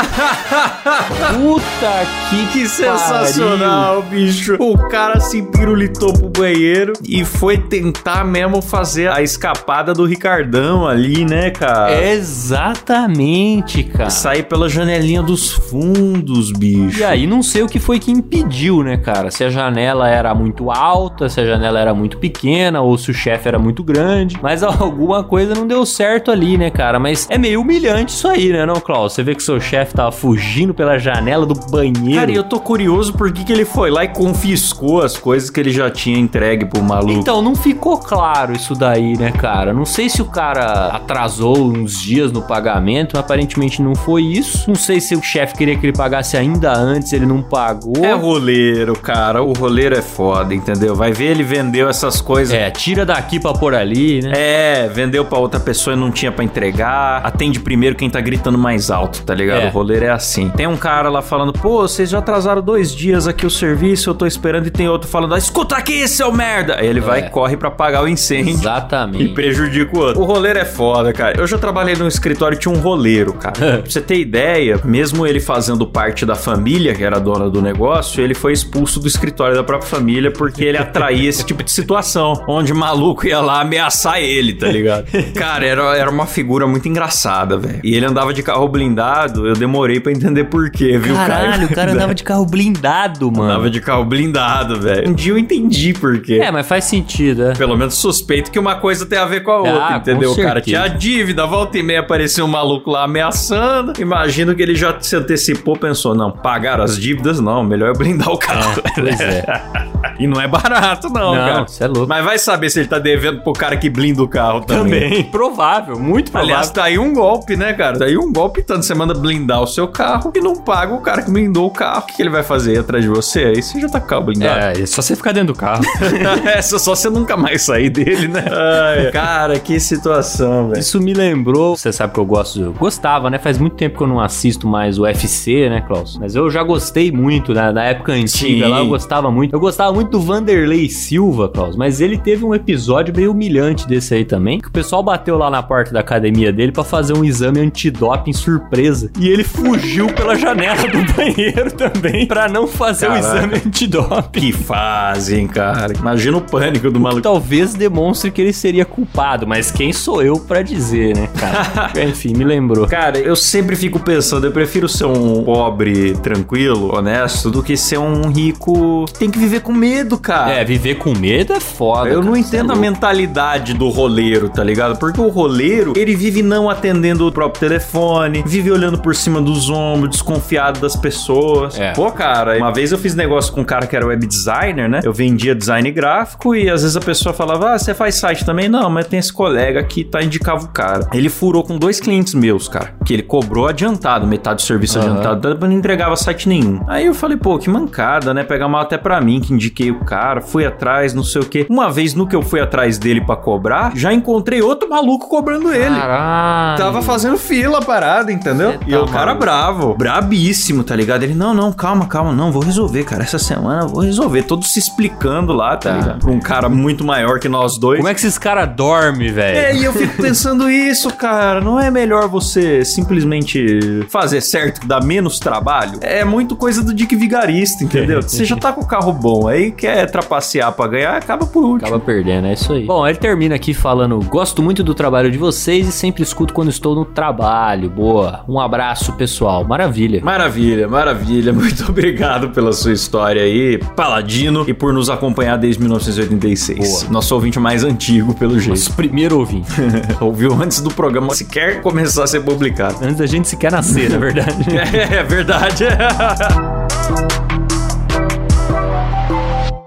[1.37, 4.57] Puta que, Que sensacional, bicho.
[4.59, 10.87] O cara se pirulitou pro banheiro e foi tentar mesmo fazer a escapada do Ricardão
[10.87, 12.03] ali, né, cara?
[12.13, 14.11] Exatamente, cara.
[14.11, 16.99] Sair pela janelinha dos fundos, bicho.
[17.01, 19.31] E aí, não sei o que foi que impediu, né, cara?
[19.31, 23.15] Se a janela era muito alta, se a janela era muito pequena, ou se o
[23.15, 24.39] chefe era muito grande.
[24.43, 26.99] Mas alguma coisa não deu certo ali, né, cara?
[26.99, 29.15] Mas é meio humilhante isso aí, né, não, Klaus?
[29.15, 32.21] Você vê que seu chefe tava fugindo pela janela do banheiro.
[32.21, 35.49] Cara, e eu tô curioso por que, que ele foi lá e confiscou as coisas
[35.49, 37.13] que ele já tinha entregue pro maluco.
[37.13, 39.73] Então, não ficou claro isso daí, né, cara?
[39.73, 44.69] Não sei se o cara atrasou uns dias no pagamento, aparentemente não foi isso.
[44.69, 48.05] Não sei se o chefe queria que ele pagasse ainda antes, ele não pagou.
[48.05, 49.43] É roleiro, cara.
[49.43, 50.95] O roleiro é foda, entendeu?
[50.95, 52.55] Vai ver, ele vendeu essas coisas.
[52.55, 54.33] É, tira daqui pra pôr ali, né?
[54.35, 57.21] É, vendeu pra outra pessoa e não tinha pra entregar.
[57.25, 59.63] Atende primeiro quem tá gritando mais alto, tá ligado?
[59.63, 59.67] É.
[59.69, 60.49] O roleiro é assim.
[60.51, 64.15] Tem um cara lá falando, pô, vocês já atrasaram dois dias aqui o serviço, eu
[64.15, 64.67] tô esperando.
[64.67, 66.77] E tem outro falando, "Ah, escuta aqui, seu merda.
[66.79, 67.27] Aí ele vai É.
[67.27, 68.51] e corre pra apagar o incêndio.
[68.55, 69.19] Exatamente.
[69.29, 70.21] E prejudica o outro.
[70.23, 71.39] O roleiro é foda, cara.
[71.39, 73.55] Eu já trabalhei num escritório e tinha um roleiro, cara.
[73.83, 78.08] pra você ter ideia, mesmo ele fazendo parte da família, que era dona do negócio,
[78.17, 82.45] ele foi expulso do escritório da própria família porque ele atraía esse tipo de situação,
[82.49, 85.07] onde maluco ia lá ameaçar ele, tá ligado?
[85.35, 87.81] Cara, era, era uma figura muito engraçada, velho.
[87.85, 91.65] E ele andava de carro blindado, eu demorei pra entender por quê, viu, Caralho, cara?
[91.65, 93.45] o cara andava de carro blindado, mano.
[93.51, 95.09] Andava de carro blindado, velho.
[95.09, 96.41] Um dia eu entendi por quê.
[96.43, 97.53] É, mas faz sentido, é.
[97.55, 100.33] Pelo menos suspeito que uma coisa tem a ver com a outra, Ah, entendeu?
[100.33, 103.93] O cara tinha dívida, volta e meia apareceu um maluco lá ameaçando.
[103.99, 108.31] Imagino que ele já se antecipou, pensou: não, pagar as dívidas não, melhor eu blindar
[108.31, 108.83] o carro.
[108.95, 109.45] Pois é.
[110.19, 111.69] e não é barato, não, Não, cara.
[111.69, 112.07] cê é louco.
[112.09, 115.09] Mas vai saber se ele tá devendo pro cara que blinda o carro também.
[115.11, 115.25] Também.
[115.31, 116.55] Provável, muito provável.
[116.55, 117.99] Aliás, tá aí um golpe, né, cara?
[117.99, 121.01] Tá aí um golpe, tanto você manda blindar o seu carro e não paga o
[121.01, 122.01] cara que blindou o carro.
[122.03, 123.45] O que, ele vai fazer Ir atrás de você?
[123.45, 124.61] Aí você já tá com o carro blindado.
[124.61, 125.83] é, é só você ficar dentro do carro.
[126.45, 128.45] Essa só você nunca mais sair dele, né?
[128.51, 130.81] Ai, cara, que situação, velho.
[130.81, 133.39] Isso me lembrou, você sabe que eu gosto, eu gostava, né?
[133.39, 136.19] Faz muito tempo que eu não assisto mais o UFC, né, Klaus?
[136.19, 137.71] Mas eu já gostei muito, né?
[137.73, 138.71] Na época antiga Sim.
[138.71, 139.55] lá, eu gostava muito.
[139.55, 144.15] Eu gostava muito do Vanderlei Silva, Klaus, mas ele teve um episódio meio humilhante desse
[144.15, 147.25] aí também, que o pessoal bateu lá na porta da academia dele pra fazer um
[147.25, 149.11] exame antidoping surpresa.
[149.19, 154.41] E ele fugiu pela janela do banheiro também pra não fazer o exame antidoping.
[154.41, 155.93] Que fazem, cara.
[155.99, 157.23] Imagina o pânico do maluco.
[157.23, 161.93] Talvez demonstre que ele seria culpado, mas quem sou eu pra dizer, né, cara?
[162.09, 162.87] Enfim, me lembrou.
[162.87, 167.99] Cara, eu sempre fico pensando, eu prefiro ser um pobre, tranquilo, honesto, do que ser
[167.99, 170.53] um rico que tem que viver com medo, cara.
[170.53, 172.09] É, viver com medo é foda.
[172.09, 172.81] Eu não cara, entendo cê a é louco.
[172.81, 174.99] mentalidade do roleiro, tá ligado?
[174.99, 179.69] Porque o roleiro, ele vive não atendendo o próprio telefone, vive olhando por cima dos
[179.71, 181.79] ombros, desconfiado das pessoas.
[181.79, 181.93] É.
[181.93, 185.01] Pô, cara, uma vez eu fiz negócio com um cara que era web designer, né?
[185.03, 188.69] Eu vendia design gráfico e às vezes a pessoa falava: Ah, você faz site também?
[188.69, 191.09] Não, mas tem esse colega que tá indicava o cara.
[191.13, 195.11] Ele furou com dois clientes meus, cara, que ele cobrou adiantado, metade do serviço Aham.
[195.19, 196.81] adiantado, não entregava site nenhum.
[196.87, 198.43] Aí eu falei, pô, que mancada, né?
[198.43, 201.67] Pegar mal até pra mim, que indiquei o cara, fui atrás, não sei o quê.
[201.69, 205.73] Uma vez no que eu fui atrás dele pra cobrar, já encontrei outro maluco cobrando
[205.73, 205.95] ele.
[205.95, 206.79] Caralho.
[206.79, 208.73] Tava fazendo fila a parada, entendeu?
[208.73, 209.41] Cê e tá o cara maluco.
[209.41, 211.23] bravo, brabíssimo, tá ligado?
[211.23, 213.23] Ele, não, não, calma, calma, não, vou resolver, cara.
[213.23, 214.43] Essa semana eu vou resolver.
[214.43, 215.97] Todo se explicando lá, tá, Tá.
[215.97, 216.19] ligado?
[216.21, 217.99] Pra um cara muito maior que nós dois.
[217.99, 219.57] Como é que esses caras dormem, velho?
[219.59, 221.61] É, e eu fico pensando isso, cara.
[221.61, 225.99] Não é melhor você simplesmente fazer certo, que dá menos trabalho?
[226.01, 228.21] É muito coisa do Dick Vigarista, entendeu?
[228.29, 231.87] Você já tá com o carro bom, aí quer trapacear pra ganhar, acaba por último.
[231.87, 232.85] Acaba perdendo, é isso aí.
[232.85, 236.69] Bom, ele termina aqui falando: Gosto muito do trabalho de vocês e sempre escuto quando
[236.69, 237.89] estou no trabalho.
[237.89, 238.45] Boa.
[238.49, 239.65] Um abraço, pessoal.
[239.65, 240.21] Maravilha.
[240.23, 241.53] Maravilha, maravilha.
[241.59, 247.03] Muito obrigado pela sua história aí, Paladino, e por nos acompanhar desde 1986.
[247.03, 247.13] Boa.
[247.13, 248.71] Nosso ouvinte mais antigo, pelo jeito.
[248.71, 249.69] Nosso primeiro ouvinte.
[250.21, 252.97] Ouviu antes do programa sequer começar a ser publicado.
[253.03, 254.49] Antes da gente sequer nascer, na verdade.
[254.79, 255.85] É, é verdade.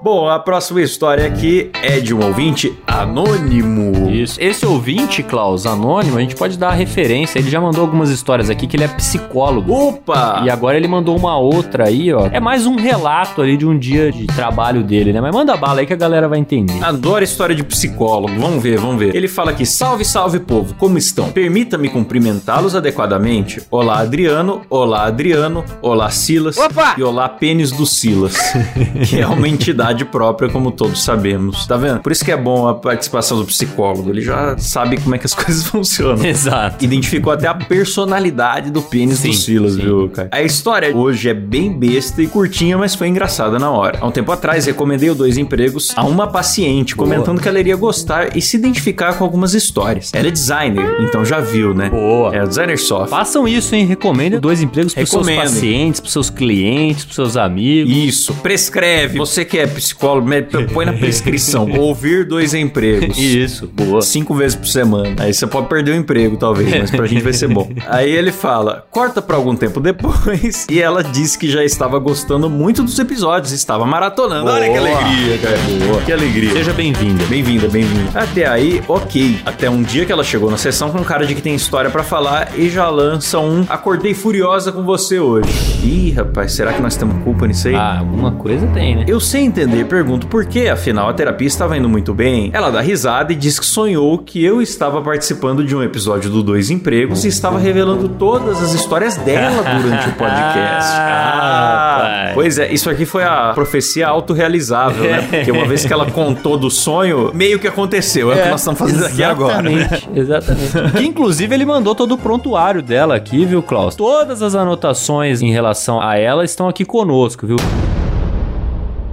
[0.03, 4.09] Bom, a próxima história aqui é de um ouvinte anônimo.
[4.09, 4.35] Isso.
[4.41, 7.37] Esse ouvinte, Klaus, anônimo, a gente pode dar a referência.
[7.37, 9.71] Ele já mandou algumas histórias aqui que ele é psicólogo.
[9.71, 10.41] Opa!
[10.43, 12.27] E agora ele mandou uma outra aí, ó.
[12.31, 15.21] É mais um relato ali de um dia de trabalho dele, né?
[15.21, 16.83] Mas manda bala aí que a galera vai entender.
[16.83, 18.33] Adoro história de psicólogo.
[18.39, 19.15] Vamos ver, vamos ver.
[19.15, 21.31] Ele fala aqui: salve, salve povo, como estão?
[21.31, 23.61] Permita-me cumprimentá-los adequadamente.
[23.69, 24.63] Olá, Adriano.
[24.67, 25.63] Olá, Adriano.
[25.79, 26.57] Olá, Silas.
[26.57, 26.95] Opa!
[26.97, 28.35] E olá, pênis do Silas.
[29.07, 31.65] que é uma entidade própria, como todos sabemos.
[31.65, 31.99] Tá vendo?
[31.99, 34.09] Por isso que é bom a participação do psicólogo.
[34.09, 36.25] Ele já sabe como é que as coisas funcionam.
[36.25, 36.83] Exato.
[36.83, 39.81] Identificou até a personalidade do pênis Sim, do Silas, sim.
[39.81, 40.29] viu, cara?
[40.31, 43.99] A história hoje é bem besta e curtinha, mas foi engraçada na hora.
[44.01, 47.07] Há um tempo atrás, recomendei o Dois Empregos a uma paciente, Boa.
[47.09, 50.11] comentando que ela iria gostar e se identificar com algumas histórias.
[50.13, 51.89] Ela é designer, então já viu, né?
[51.89, 52.35] Boa.
[52.35, 53.09] É designer software.
[53.09, 53.85] Façam isso, hein?
[53.85, 55.53] Recomendem dois empregos pros seus Recomendem.
[55.53, 57.93] pacientes, pros seus clientes, pros seus amigos.
[57.95, 59.17] Isso, prescreve.
[59.17, 60.41] Você que é psicólogo, me-
[60.73, 61.69] põe na prescrição.
[61.77, 63.17] Ouvir dois empregos.
[63.17, 64.01] Isso, boa.
[64.01, 65.15] Cinco vezes por semana.
[65.19, 67.69] Aí você pode perder o emprego, talvez, mas pra gente vai ser bom.
[67.87, 70.67] Aí ele fala: corta pra algum tempo depois.
[70.71, 74.49] E ela disse que já estava gostando muito dos episódios, estava maratonando.
[74.49, 74.89] Olha que Boa.
[74.97, 75.57] alegria, cara.
[75.87, 76.01] Boa.
[76.01, 76.51] Que alegria.
[76.53, 77.23] Seja bem-vinda.
[77.25, 78.19] Bem-vinda, bem-vinda.
[78.19, 79.39] Até aí, ok.
[79.45, 81.89] Até um dia que ela chegou na sessão com um cara de que tem história
[81.89, 85.49] pra falar e já lança um Acordei furiosa com você hoje.
[85.83, 87.75] Ih, rapaz, será que nós temos culpa nisso aí?
[87.75, 89.05] Ah, alguma coisa tem, né?
[89.07, 92.49] Eu sem entender, pergunto por quê, afinal a terapia estava indo muito bem.
[92.53, 96.41] Ela dá risada e diz que sonhou que eu estava participando de um episódio do
[96.41, 100.91] Dois Empregos e estava revelando todas as histórias dela durante o podcast.
[100.93, 102.31] Ah, rapaz.
[102.33, 105.27] pois é, isso aqui foi a profecia autorrealizável, né?
[105.29, 108.31] Porque uma vez que ela contou do sonho, meio que aconteceu.
[108.31, 109.69] É, o que nós estamos fazendo aqui agora.
[109.69, 110.97] Exatamente, exatamente.
[110.97, 113.95] que inclusive ele mandou todo o prontuário dela aqui, viu, Klaus?
[113.95, 117.57] Todas as anotações em relação a ela estão aqui conosco, viu?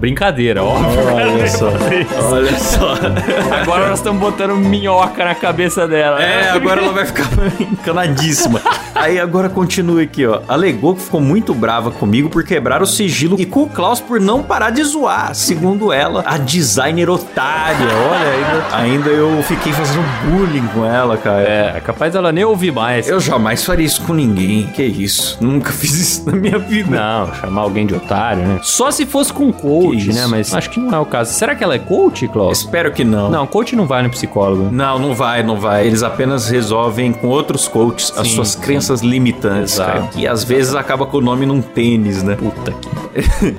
[0.01, 1.01] Brincadeira, óbvio.
[1.13, 1.73] Olha só,
[2.31, 2.95] olha só.
[3.63, 6.23] Agora nós estamos botando minhoca na cabeça dela.
[6.23, 7.27] É, agora ela vai ficar
[7.61, 8.61] encanadíssima.
[8.95, 10.41] Aí agora continua aqui, ó.
[10.49, 14.21] Alegou que ficou muito brava comigo por quebrar o sigilo e com o Klaus por
[14.21, 15.35] não parar de zoar.
[15.35, 17.87] Segundo ela, a designer otária.
[17.87, 21.43] Olha, ainda, ainda eu fiquei fazendo bullying com ela, cara.
[21.43, 23.09] É, é capaz dela nem ouvir mais.
[23.09, 24.67] Eu jamais faria isso com ninguém.
[24.69, 25.39] Que isso?
[25.41, 26.97] Nunca fiz isso na minha vida.
[26.97, 28.61] Não, chamar alguém de otário, né?
[28.63, 30.19] Só se fosse com coach, Que isso?
[30.19, 30.27] né?
[30.27, 31.33] Mas acho que não é o caso.
[31.33, 32.59] Será que ela é coach, Klaus?
[32.59, 33.31] Espero que não.
[33.31, 34.69] Não, coach não vai no psicólogo.
[34.71, 35.87] Não, não vai, não vai.
[35.87, 38.61] Eles apenas resolvem com outros coaches as Sim, suas sim.
[38.61, 39.93] crenças limitantes, Exato.
[39.93, 40.07] cara.
[40.09, 42.37] Que às vezes acaba com o nome num tênis, né?
[42.37, 42.89] Puta que.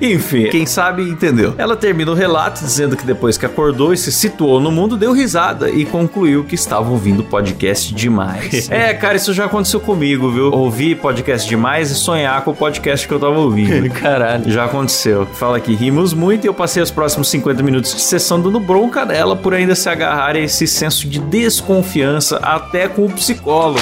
[0.14, 1.54] Enfim, quem sabe entendeu.
[1.58, 5.12] Ela termina o relato dizendo que depois que acordou e se situou no mundo, deu
[5.12, 8.68] risada e concluiu que estava ouvindo podcast demais.
[8.70, 10.50] é, cara, isso já aconteceu comigo, viu?
[10.52, 13.90] Ouvir podcast demais e sonhar com o podcast que eu tava ouvindo.
[13.94, 14.50] Caralho.
[14.50, 15.26] Já aconteceu.
[15.34, 19.06] Fala que rimos muito e eu passei os próximos 50 minutos de sessão dando bronca
[19.06, 23.80] nela por ainda se agarrar a esse senso de desconfiança até com o psicólogo.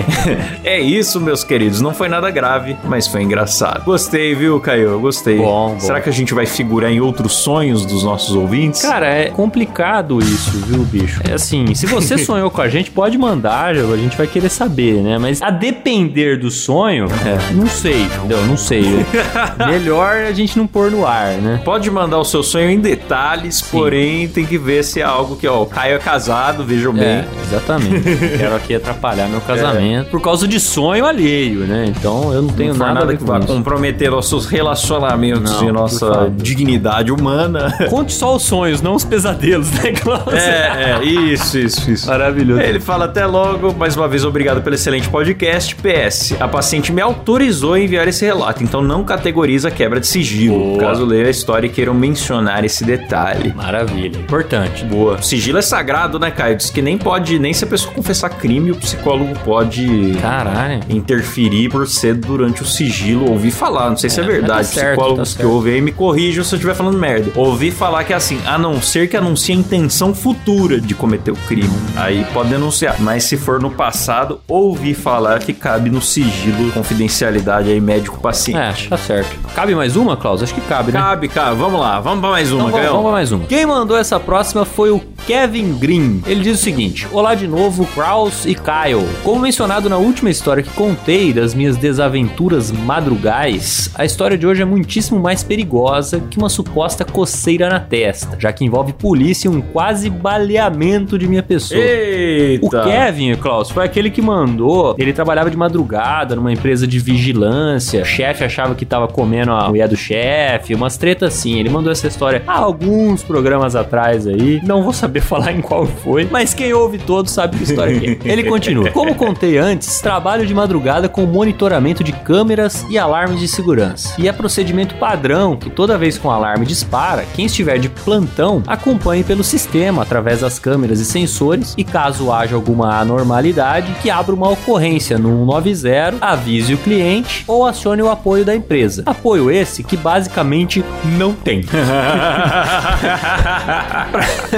[0.64, 1.80] é isso, meus queridos.
[1.80, 3.84] Não foi nada grave, mas foi engraçado.
[3.84, 4.98] Gostei, viu, Caio?
[4.98, 5.36] Gostei.
[5.36, 5.80] Bom, bom.
[5.80, 8.80] Será que a gente vai figurar em outros sonhos dos nossos ouvintes?
[8.80, 11.20] Cara, é complicado isso, viu, bicho?
[11.28, 15.02] É assim, se você sonhou com a gente, pode mandar, a gente vai querer saber,
[15.02, 15.18] né?
[15.18, 17.52] Mas a depender do sonho, É.
[17.52, 18.44] não sei, entendeu?
[18.46, 18.84] Não sei.
[19.68, 21.60] Melhor a gente não pôr no ar, né?
[21.66, 25.48] Pode mandar o seu sonho em detalhes, porém tem que ver se é algo que,
[25.48, 27.02] ó, o Caio é casado, vejam bem.
[27.02, 28.02] É, exatamente.
[28.38, 31.86] Quero aqui atrapalhar meu casamento por causa de sonho alheio, né?
[31.88, 36.32] Então eu não tenho Não nada, nada que vá comprometer nossos relacionamentos Não, e nossa
[36.36, 37.76] dignidade humana.
[37.90, 40.34] Conte só os sonhos, não os pesadelos, né, Klaus?
[40.34, 42.06] É, é, isso, isso, isso.
[42.06, 42.60] Maravilhoso.
[42.60, 45.74] Ele fala até logo, mais uma vez obrigado pelo excelente podcast.
[45.74, 50.56] PS, a paciente me autorizou a enviar esse relato, então não categoriza quebra de sigilo.
[50.56, 50.78] Boa.
[50.78, 53.52] Caso leia a história história e queiram mencionar esse detalhe.
[53.54, 54.84] Maravilha, importante.
[54.84, 55.22] Boa.
[55.22, 56.56] Sigilo é sagrado, né, Caio?
[56.56, 60.80] Diz que nem pode, nem se a pessoa confessar crime, o psicólogo pode Caralho.
[60.88, 63.30] interferir por ser durante o sigilo.
[63.30, 64.52] Ouvi falar, não sei se é, É, verdade.
[64.52, 67.30] mas tá certo, Psicólogos tá que ouvem aí me corrijam se eu estiver falando merda.
[67.34, 71.30] Ouvi falar que é assim, a não ser que anuncie a intenção futura de cometer
[71.30, 71.70] o crime.
[71.96, 72.96] Aí pode denunciar.
[73.00, 78.86] Mas se for no passado, ouvi falar que cabe no sigilo, confidencialidade aí médico-paciente.
[78.86, 79.36] É, tá certo.
[79.54, 80.42] Cabe mais uma, Klaus?
[80.42, 80.98] Acho que cabe, né?
[81.00, 82.88] Cabe, Vamos lá, vamos pra mais uma, Então Caio.
[82.90, 83.44] vamos pra mais uma.
[83.46, 86.22] Quem mandou essa próxima foi o Kevin Green.
[86.26, 89.06] Ele diz o seguinte: Olá de novo, Kraus e Kyle.
[89.24, 94.62] Como mencionado na última história que contei das minhas desaventuras madrugais, a história de hoje
[94.62, 99.50] é muitíssimo mais perigosa que uma suposta coceira na testa, já que envolve polícia e
[99.50, 101.80] um quase baleamento de minha pessoa.
[101.80, 102.66] Eita!
[102.66, 104.94] O Kevin, Klaus, foi aquele que mandou.
[104.98, 108.02] Ele trabalhava de madrugada numa empresa de vigilância.
[108.02, 111.58] O chefe achava que tava comendo a mulher do chefe, umas tretas assim.
[111.58, 114.60] Ele mandou essa história há alguns programas atrás aí.
[114.64, 118.28] Não vou saber falar em qual foi, mas quem ouve todos sabe que história que
[118.28, 118.32] é.
[118.32, 118.90] Ele continua.
[118.90, 124.14] Como contei antes, trabalho de madrugada com monitoramento de câmeras e alarmes de segurança.
[124.18, 128.62] E é procedimento padrão que toda vez que um alarme dispara, quem estiver de plantão
[128.66, 134.34] acompanhe pelo sistema através das câmeras e sensores e caso haja alguma anormalidade, que abra
[134.34, 139.02] uma ocorrência no 190, avise o cliente ou acione o apoio da empresa.
[139.06, 140.84] Apoio esse que basicamente
[141.16, 141.62] não tem.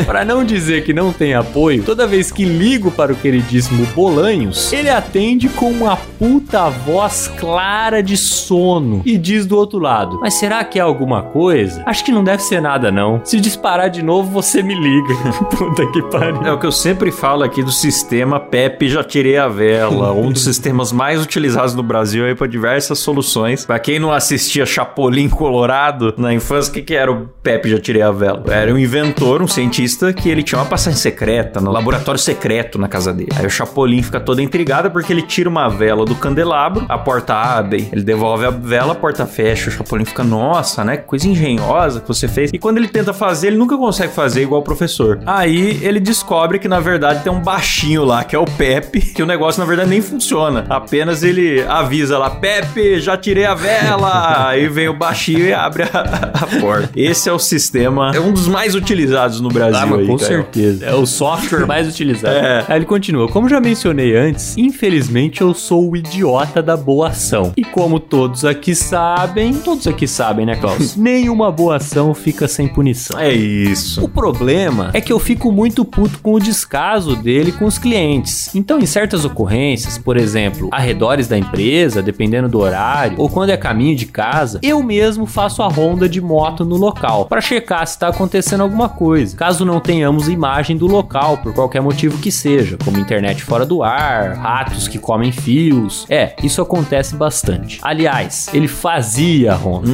[0.05, 4.73] Para não dizer que não tem apoio, toda vez que ligo para o queridíssimo Bolanhos,
[4.73, 10.35] ele atende com uma puta voz clara de sono e diz do outro lado: Mas
[10.35, 11.83] será que é alguma coisa?
[11.87, 13.21] Acho que não deve ser nada, não.
[13.25, 15.15] Se disparar de novo, você me liga.
[15.57, 16.43] puta que pariu.
[16.43, 20.31] É o que eu sempre falo aqui do sistema Pepe Já Tirei a Vela, um
[20.31, 23.65] dos sistemas mais utilizados no Brasil aí para diversas soluções.
[23.65, 27.79] Pra quem não assistia Chapolin Colorado na infância, o que, que era o Pepe Já
[27.79, 28.43] Tirei a Vela?
[28.49, 32.89] Era um inventor, um cientista, que ele tinha uma passagem secreta, no laboratório secreto na
[32.89, 33.31] casa dele.
[33.37, 37.35] Aí o Chapolin fica todo intrigado porque ele tira uma vela do candelabro, a porta
[37.35, 39.69] abre, ele devolve a vela, a porta fecha.
[39.69, 40.97] O Chapolin fica, nossa, né?
[40.97, 42.51] Que coisa engenhosa que você fez.
[42.53, 45.21] E quando ele tenta fazer, ele nunca consegue fazer igual o professor.
[45.27, 49.23] Aí ele descobre que na verdade tem um baixinho lá, que é o Pepe, que
[49.23, 50.65] o negócio na verdade nem funciona.
[50.69, 54.49] Apenas ele avisa lá, Pepe, já tirei a vela.
[54.49, 56.91] Aí vem o baixinho e abre a, a porta.
[56.97, 60.17] Esse é o sistema, é um dos mais utilizados no Brasil Ah, mas aí, com
[60.17, 60.29] Caio.
[60.29, 60.85] certeza.
[60.87, 62.35] É o software mais utilizado.
[62.35, 62.65] É.
[62.69, 63.29] Aí ele continua.
[63.29, 67.53] Como já mencionei antes, infelizmente eu sou o idiota da boa ação.
[67.57, 70.95] E como todos aqui sabem, todos aqui sabem, né, Klaus?
[70.97, 73.19] Nenhuma boa ação fica sem punição.
[73.19, 74.05] É isso.
[74.05, 78.55] O problema é que eu fico muito puto com o descaso dele com os clientes.
[78.55, 83.57] Então, em certas ocorrências, por exemplo, arredores da empresa, dependendo do horário, ou quando é
[83.57, 87.95] caminho de casa, eu mesmo faço a ronda de moto no local para checar se
[87.95, 89.35] está acontecendo alguma coisa.
[89.35, 93.83] Caso não tenhamos imagem do local por qualquer motivo que seja, como internet fora do
[93.83, 96.05] ar, ratos que comem fios.
[96.11, 97.79] É, isso acontece bastante.
[97.81, 99.89] Aliás, ele fazia ronda.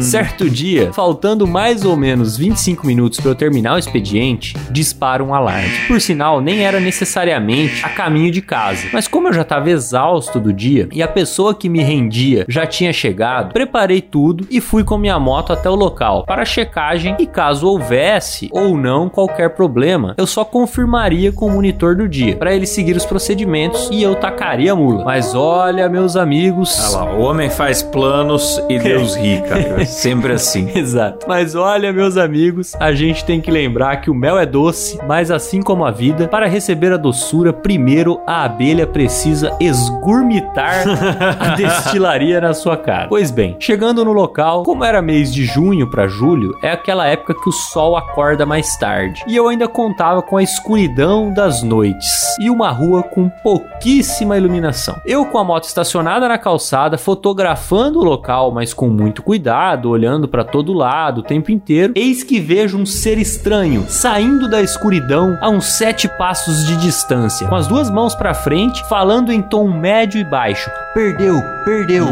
[0.00, 5.34] Certo dia, faltando mais ou menos 25 minutos para eu terminar o expediente, dispara um
[5.34, 5.86] alarme.
[5.88, 8.86] Por sinal, nem era necessariamente a caminho de casa.
[8.92, 12.66] Mas como eu já estava exausto do dia e a pessoa que me rendia já
[12.66, 17.26] tinha chegado, preparei tudo e fui com minha moto até o local para checagem e
[17.26, 22.54] caso houvesse ou não qualquer problema, eu só confirmaria com o monitor do dia para
[22.54, 25.04] ele seguir os procedimentos e eu tacaria a mula.
[25.04, 29.82] Mas olha, meus amigos, Olha lá, o homem faz planos e Deus ri, cara.
[29.82, 30.70] É sempre assim.
[30.74, 31.26] Exato.
[31.28, 35.30] Mas olha, meus amigos, a gente tem que lembrar que o mel é doce, mas
[35.30, 40.84] assim como a vida, para receber a doçura, primeiro a abelha precisa esgurmitar
[41.38, 43.08] a destilaria na sua cara.
[43.08, 47.34] Pois bem, chegando no local, como era mês de junho para julho, é aquela época
[47.34, 49.22] que o sol acorda mais tarde.
[49.28, 54.96] E eu ainda contava com a escuridão das noites e uma rua com pouquíssima iluminação.
[55.06, 60.26] Eu com a moto estacionada na calçada, fotografando o local, mas com muito cuidado, olhando
[60.26, 65.38] para todo lado o tempo inteiro, eis que vejo um ser estranho saindo da escuridão
[65.40, 69.68] a uns sete passos de distância, com as duas mãos para frente, falando em tom
[69.68, 72.06] médio e baixo: Perdeu, perdeu.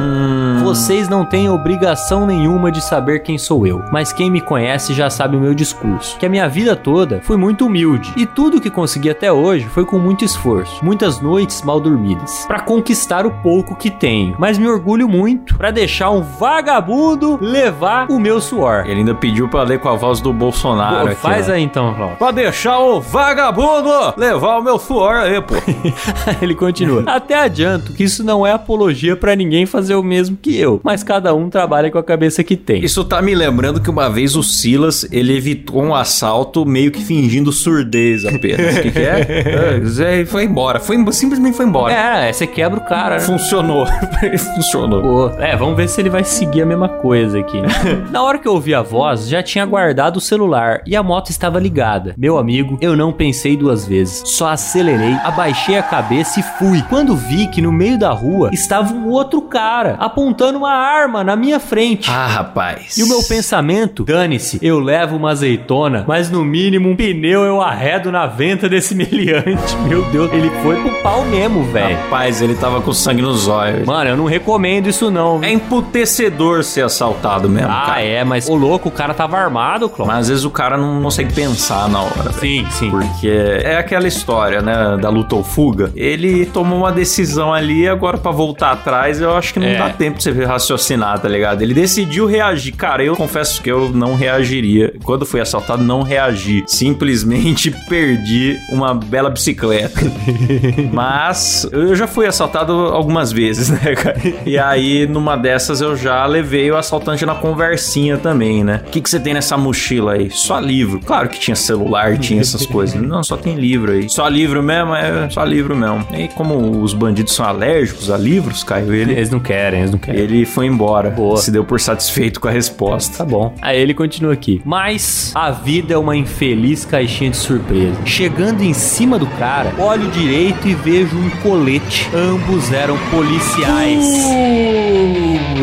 [0.62, 5.10] Vocês não têm obrigação nenhuma de saber quem sou eu, mas quem me conhece já
[5.10, 6.16] sabe o meu discurso.
[6.18, 9.84] Que a minha vida toda fui muito humilde e tudo que consegui até hoje foi
[9.84, 14.36] com muito esforço, muitas noites mal dormidas, para conquistar o pouco que tenho.
[14.38, 18.84] Mas me orgulho muito para deixar um vagabundo levar o meu suor.
[18.86, 21.20] Ele ainda pediu pra ler com a voz do Bolsonaro Pô, aqui.
[21.20, 21.52] faz ó.
[21.52, 22.18] aí então, Klaus.
[22.18, 25.54] Pra deixar o vagabundo levar o meu suor aí, pô.
[26.40, 27.02] Ele continua.
[27.06, 31.02] Até adianto que isso não é apologia pra ninguém fazer o mesmo que eu, mas
[31.02, 32.84] cada um trabalha com a cabeça que tem.
[32.84, 37.02] Isso tá me lembrando que uma vez o Silas, ele evitou um assalto meio que
[37.02, 38.76] fingindo surdez apenas.
[38.76, 40.20] O que, que é?
[40.20, 40.24] é?
[40.26, 40.80] Foi embora.
[40.80, 41.92] Foi, simplesmente foi embora.
[41.92, 43.20] É, você quebra o cara, né?
[43.20, 43.86] Funcionou.
[44.54, 45.02] Funcionou.
[45.02, 47.60] Pô, é, vamos ver se ele vai seguir a mesma coisa aqui.
[48.10, 51.30] Na hora que eu ouvi a voz, já tinha guardado o celular e a moto
[51.30, 52.14] estava ligada.
[52.16, 54.22] Meu amigo, eu não pensei duas vezes.
[54.24, 56.82] Só acelerei, abaixei a cabeça e fui.
[56.88, 61.36] Quando vi que no meio da rua estava um outro cara apontando uma arma na
[61.36, 62.10] minha frente.
[62.10, 62.96] Ah, rapaz.
[62.96, 67.60] E o meu pensamento, dane-se, eu levo uma azeitona, mas no mínimo um pneu eu
[67.60, 69.76] arredo na venta desse meliante.
[69.86, 71.96] Meu Deus, ele foi pro pau mesmo, velho.
[71.96, 73.86] Rapaz, ele tava com sangue nos olhos.
[73.86, 75.42] Mano, eu não recomendo isso não.
[75.42, 78.02] É emputecedor ser assaltado mesmo, Ah, cara.
[78.02, 80.06] é, mas o louco, o cara tava armado, Cló.
[80.06, 82.32] Mas às vezes o cara não consegue pensar na hora.
[82.32, 82.90] Sim, sim.
[82.90, 85.90] Porque é aquela história, né, da luta ou fuga.
[85.94, 89.76] Ele tomou uma decisão ali, agora pra voltar atrás, eu acho que não É.
[89.76, 91.62] dá tempo pra você raciocinar, tá ligado?
[91.62, 92.72] Ele decidiu reagir.
[92.72, 94.92] Cara, eu confesso que eu não reagiria.
[95.04, 96.62] Quando fui assaltado, não reagi.
[96.66, 100.00] Simplesmente perdi uma bela bicicleta.
[100.92, 104.20] Mas eu já fui assaltado algumas vezes, né, cara?
[104.44, 108.82] E aí, numa dessas, eu já levei o assaltante na conversinha também, né?
[108.86, 110.30] O que, que você tem nessa mochila aí?
[110.30, 111.00] Só livro.
[111.00, 113.00] Claro que tinha celular, tinha essas coisas.
[113.00, 114.08] Não, só tem livro aí.
[114.08, 114.94] Só livro mesmo?
[114.94, 116.06] É, só livro mesmo.
[116.12, 119.98] E como os bandidos são alérgicos a livros, Caio, ele, Eles não querem, eles não
[119.98, 120.20] querem.
[120.20, 121.10] ele foi embora.
[121.10, 121.36] Boa.
[121.36, 122.89] Se deu por satisfeito com a resposta.
[122.98, 123.52] Tá bom.
[123.62, 124.60] Aí ele continua aqui.
[124.64, 127.96] Mas a vida é uma infeliz caixinha de surpresa.
[128.04, 132.08] Chegando em cima do cara, olho direito e vejo um colete.
[132.14, 134.04] Ambos eram policiais.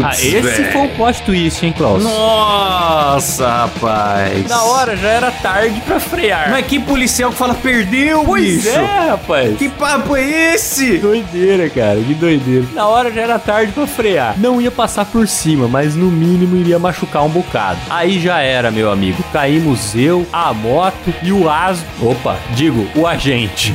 [0.03, 0.71] ah, esse velho.
[0.71, 2.03] foi um plot twist, hein, Klaus?
[2.03, 4.47] Nossa, rapaz.
[4.47, 6.49] Na hora já era tarde pra frear.
[6.51, 8.69] Mas que policial que fala perdeu, pois bicho?
[8.69, 9.57] é, rapaz.
[9.57, 10.97] Que papo é esse?
[10.97, 12.65] doideira, cara, que doideira.
[12.73, 14.35] Na hora já era tarde pra frear.
[14.37, 17.79] Não ia passar por cima, mas no mínimo iria machucar um bocado.
[17.89, 19.23] Aí já era, meu amigo.
[19.31, 21.87] Caímos eu, a moto e o asno.
[22.01, 23.73] Opa, digo, o agente.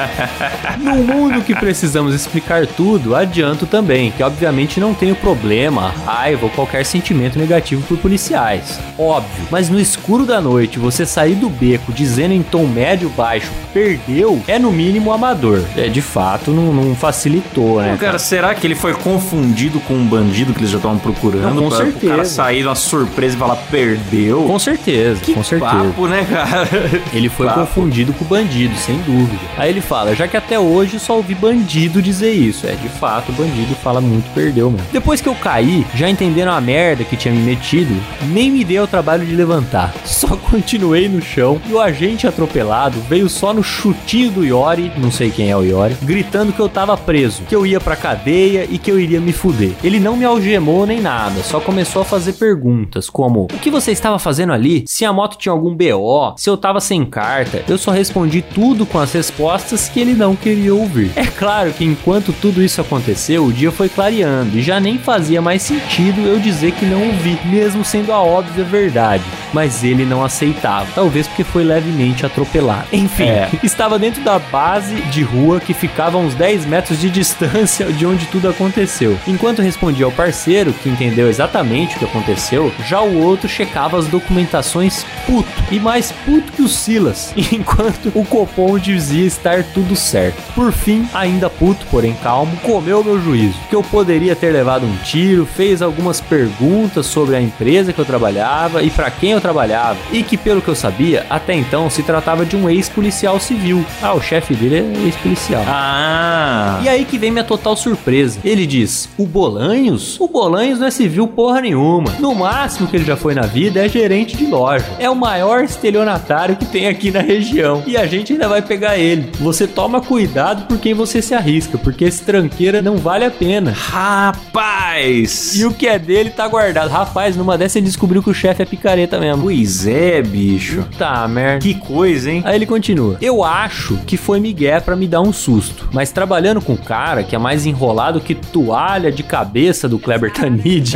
[0.78, 6.50] no mundo que precisamos explicar tudo, adianto também que obviamente não tenho problema, raiva ou
[6.50, 8.78] qualquer sentimento negativo por policiais.
[8.98, 13.50] Óbvio, mas no escuro da noite você sair do beco dizendo em tom médio baixo
[13.72, 15.62] perdeu é no mínimo amador.
[15.76, 17.92] É de fato não, não facilitou, né?
[17.92, 21.54] Pô, cara, será que ele foi confundido com um bandido que eles já estavam procurando?
[21.54, 22.06] Não, com pra, certeza.
[22.06, 24.42] cara sair uma surpresa e falar perdeu?
[24.44, 25.70] Com certeza, que com certeza.
[25.72, 26.68] papo, né, cara?
[27.12, 27.60] Ele foi Papo.
[27.60, 29.38] confundido com bandido, sem dúvida.
[29.56, 32.66] Aí ele fala, já que até hoje só ouvi bandido dizer isso.
[32.66, 34.86] É, de fato, o bandido fala muito, perdeu mesmo.
[34.92, 37.94] Depois que eu caí, já entendendo a merda que tinha me metido,
[38.28, 39.94] nem me dei o trabalho de levantar.
[40.04, 45.10] Só continuei no chão e o agente atropelado veio só no chutinho do Iori, não
[45.10, 48.66] sei quem é o Iori, gritando que eu tava preso, que eu ia pra cadeia
[48.70, 49.72] e que eu iria me fuder.
[49.82, 53.90] Ele não me algemou nem nada, só começou a fazer perguntas, como: O que você
[53.90, 54.84] estava fazendo ali?
[54.86, 56.34] Se a moto tinha algum BO?
[56.36, 57.64] Se eu tava sem carta?
[57.66, 61.10] Eu só respondi tudo com as respostas que ele não queria ouvir.
[61.16, 65.40] É claro que enquanto tudo isso aconteceu, o dia foi clareando e já nem fazia
[65.40, 69.24] mais sentido eu dizer que não ouvi, mesmo sendo a óbvia verdade.
[69.54, 72.88] Mas ele não aceitava, talvez porque foi levemente atropelado.
[72.92, 73.48] Enfim, É.
[73.62, 78.04] estava dentro da base de rua que ficava a uns 10 metros de distância de
[78.04, 79.16] onde tudo aconteceu.
[79.26, 84.06] Enquanto respondia ao parceiro, que entendeu exatamente o que aconteceu, já o outro checava as
[84.08, 85.48] documentações puto.
[85.70, 90.42] E mais puto que o Silas, enquanto o Copom dizia estar tudo certo.
[90.54, 93.54] Por fim, ainda puto, porém calmo, comeu meu juízo.
[93.70, 98.04] Que eu poderia ter levado um tiro, fez algumas perguntas sobre a empresa que eu
[98.04, 99.98] trabalhava e para quem eu trabalhava.
[100.10, 103.84] E que, pelo que eu sabia, até então se tratava de um ex-policial civil.
[104.02, 105.62] Ah, o chefe dele é ex-policial.
[105.68, 106.80] Ah.
[106.82, 108.40] E aí que vem minha total surpresa.
[108.42, 110.18] Ele diz: O Bolanhos?
[110.18, 112.10] O Bolanhos não é civil porra nenhuma.
[112.18, 114.86] No máximo que ele já foi na vida é gerente de loja.
[114.98, 117.82] É o maior estelionatário que tem aqui na região.
[117.86, 119.30] E a gente ainda vai pegar ele.
[119.40, 123.72] Você toma cuidado por quem você se arrisca, porque esse tranqueira não vale a pena.
[123.72, 125.54] Rapaz!
[125.54, 126.88] E o que é dele tá guardado.
[126.88, 129.42] Rapaz, numa dessa ele descobriu que o chefe é picareta mesmo.
[129.42, 130.84] Pois é, bicho.
[130.98, 131.60] Tá, merda.
[131.60, 132.42] Que coisa, hein?
[132.44, 133.16] Aí ele continua.
[133.20, 135.88] Eu acho que foi Miguel pra me dar um susto.
[135.92, 140.32] Mas trabalhando com o cara que é mais enrolado que toalha de cabeça do Kleber
[140.32, 140.94] Tanid,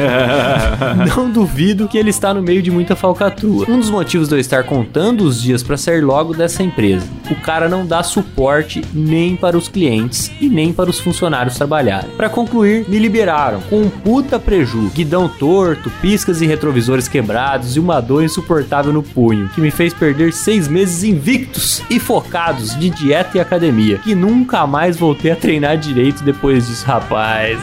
[1.17, 3.67] não duvido que ele está no meio de muita falcatrua.
[3.69, 7.07] Um dos motivos de eu estar contando os dias pra sair logo dessa empresa.
[7.31, 12.11] O cara não dá suporte nem para os clientes e nem para os funcionários trabalharem.
[12.17, 17.81] Pra concluir, me liberaram com um puta preju, guidão torto, piscas e retrovisores quebrados e
[17.81, 22.91] uma dor insuportável no punho, que me fez perder seis meses invictos e focados de
[22.91, 26.87] dieta e academia, que nunca mais voltei a treinar direito depois disso.
[26.87, 27.59] Rapaz,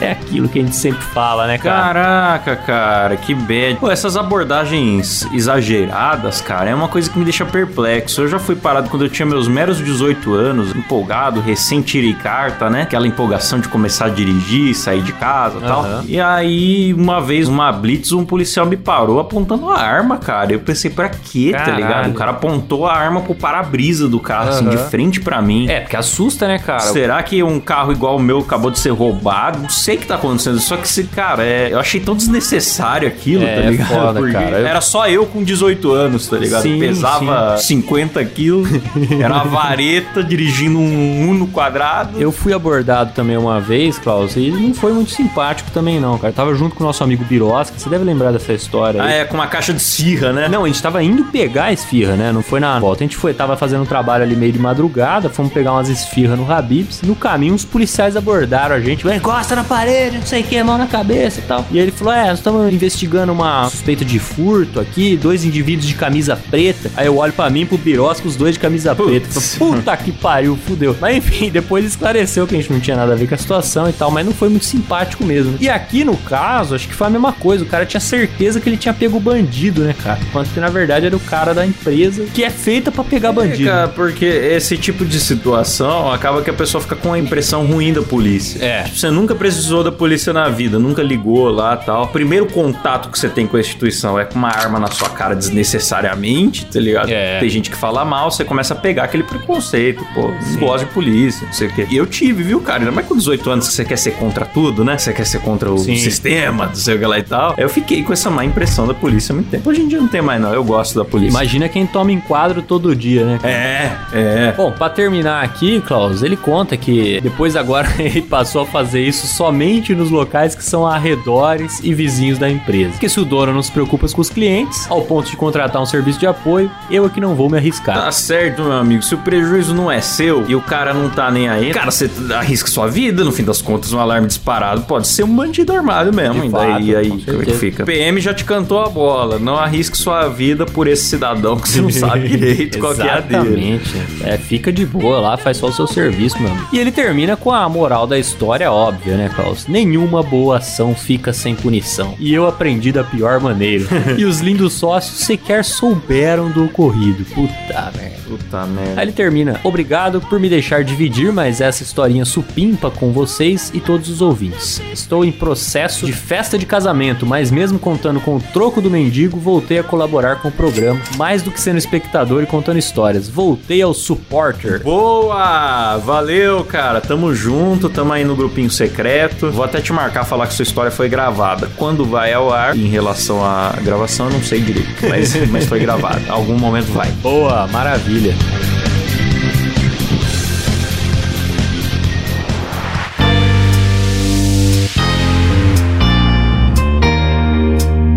[0.00, 1.92] é, é aquilo que a gente sempre fala, né, cara?
[1.92, 3.76] Caraca, cara, que bad.
[3.80, 8.22] Pô, essas abordagens exageradas, cara, é uma coisa que me deixa perplexo.
[8.22, 12.68] Eu já fui parado quando eu tinha meus meros 18 anos, empolgado, recém tirei carta,
[12.70, 12.82] né?
[12.82, 15.84] Aquela empolgação de começar a dirigir, sair de casa e tal.
[15.84, 16.04] Aham.
[16.06, 20.52] E aí, uma vez, uma blitz, um policial me parou apontando a arma, cara.
[20.52, 21.76] Eu pensei, pra quê, tá Caralho.
[21.76, 22.10] ligado?
[22.10, 25.68] O cara apontou a arma pro para-brisa do carro, assim, de frente pra mim.
[25.68, 26.80] É, porque assusta, né, cara?
[26.80, 29.58] Será que um carro igual o meu acabou de ser roubado?
[29.58, 30.58] Não sei o que tá acontecendo.
[30.60, 33.88] Só que, esse cara, é, eu achei tão desnecessário aquilo, É, tá ligado?
[33.88, 34.58] foda, Porque cara.
[34.58, 36.62] Eu- Era só eu com 18 anos, tá ligado?
[36.62, 38.68] Sim, Pesava 50 quilos,
[39.20, 42.20] era uma vareta dirigindo um Uno quadrado.
[42.20, 46.28] Eu fui abordado também uma vez, Klaus, e não foi muito simpático também, não, cara.
[46.30, 49.02] Eu tava junto com o nosso amigo Birosca, você deve lembrar dessa história.
[49.02, 49.12] Ah, aí.
[49.20, 50.48] é, com uma caixa de cirra, né?
[50.48, 52.32] Não, a gente tava indo pegar a esfirra, né?
[52.32, 53.02] Não foi na volta.
[53.02, 56.38] A gente foi, tava fazendo um trabalho ali meio de madrugada, fomos pegar umas esfirras
[56.38, 57.02] no Habibs.
[57.02, 59.06] No caminho, os policiais abordaram a gente.
[59.06, 61.66] "Ué, Encosta na parede, não sei o que, mão na cabeça e tal.
[61.70, 65.94] E ele falou: É, nós estamos investigando uma suspeita de furto aqui, dois indivíduos de
[65.94, 66.90] camisa preta.
[66.96, 69.26] Aí eu olho pra mim, pro Birosca, os dois de camisa preta.
[69.28, 69.56] Putz.
[69.56, 70.96] Falei, Puta que pariu, fudeu.
[71.00, 73.88] Mas enfim, depois esclareceu que a gente não tinha nada a ver com a situação
[73.88, 75.56] e tal, mas não foi muito simpático mesmo.
[75.60, 77.64] E aqui no caso, acho que foi a mesma coisa.
[77.64, 80.20] O cara tinha certeza que ele tinha pego o bandido, né, cara?
[80.22, 83.68] Enquanto que na verdade era o cara da empresa que é feita pra pegar bandido.
[83.70, 87.92] Cara, porque esse tipo de situação acaba que a pessoa fica com a impressão ruim
[87.92, 88.62] da polícia.
[88.64, 88.82] É.
[88.84, 92.08] Tipo, Você nunca precisou da polícia na vida, nunca ligou lá tal.
[92.08, 95.34] Primeiro contato que você tem com a instituição é com uma arma na sua cara
[95.34, 97.10] desnecessariamente, tá ligado?
[97.10, 97.38] É.
[97.40, 100.92] Tem gente que fala mal, você começa a pegar aquele preconceito, pô, não gosto de
[100.92, 101.86] polícia, não sei o quê.
[101.90, 102.80] E eu tive, viu, cara?
[102.80, 104.98] Ainda mais com 18 anos que você quer ser contra tudo, né?
[104.98, 105.96] Você quer ser contra o Sim.
[105.96, 107.54] sistema, não sei o que lá e tal.
[107.56, 109.61] Eu fiquei com essa má impressão da polícia há muito tempo.
[109.64, 110.52] Hoje em dia não tem mais, não.
[110.52, 111.30] Eu gosto da polícia.
[111.30, 113.40] Imagina quem toma enquadro todo dia, né?
[113.42, 114.54] É, é.
[114.56, 119.26] Bom, pra terminar aqui, Klaus, ele conta que depois agora ele passou a fazer isso
[119.26, 122.90] somente nos locais que são arredores e vizinhos da empresa.
[122.90, 125.86] Porque se o dono não se preocupa com os clientes, ao ponto de contratar um
[125.86, 127.96] serviço de apoio, eu é que não vou me arriscar.
[127.96, 129.02] Tá certo, meu amigo.
[129.02, 132.10] Se o prejuízo não é seu e o cara não tá nem aí, cara, você
[132.34, 136.12] arrisca sua vida, no fim das contas, um alarme disparado pode ser um bandido armado
[136.12, 136.40] mesmo.
[136.40, 137.84] De e fato, aí, é que fica?
[137.84, 139.38] PM já te cantou a bola.
[139.38, 143.10] Não arrisque sua vida por esse cidadão que você não sabe direito qual que é
[143.10, 143.74] a dele.
[143.74, 144.24] Exatamente.
[144.24, 146.68] É, fica de boa lá, faz só o seu serviço, meu amigo.
[146.72, 149.66] E ele termina com a moral da história óbvia, né, Klaus?
[149.66, 152.14] Nenhuma boa ação fica sem punição.
[152.18, 153.84] E eu aprendi da pior maneira.
[154.16, 157.24] e os lindos sócios sequer souberam do ocorrido.
[157.24, 158.22] Puta merda.
[158.26, 159.00] Puta merda.
[159.00, 159.60] Aí ele termina.
[159.64, 164.80] Obrigado por me deixar dividir mais essa historinha supimpa com vocês e todos os ouvintes.
[164.92, 169.38] Estou em processo de festa de casamento, mas mesmo contando com o troco do mendigo,
[169.42, 173.28] voltei a colaborar com o programa, mais do que sendo espectador e contando histórias.
[173.28, 174.82] Voltei ao supporter.
[174.82, 175.98] Boa!
[175.98, 177.00] Valeu, cara.
[177.00, 179.50] Tamo junto, tamo aí no grupinho secreto.
[179.50, 181.68] Vou até te marcar, falar que sua história foi gravada.
[181.76, 185.80] Quando vai ao ar, em relação à gravação, eu não sei direito, mas, mas foi
[185.80, 186.22] gravada.
[186.28, 187.10] Algum momento vai.
[187.22, 188.34] Boa, maravilha.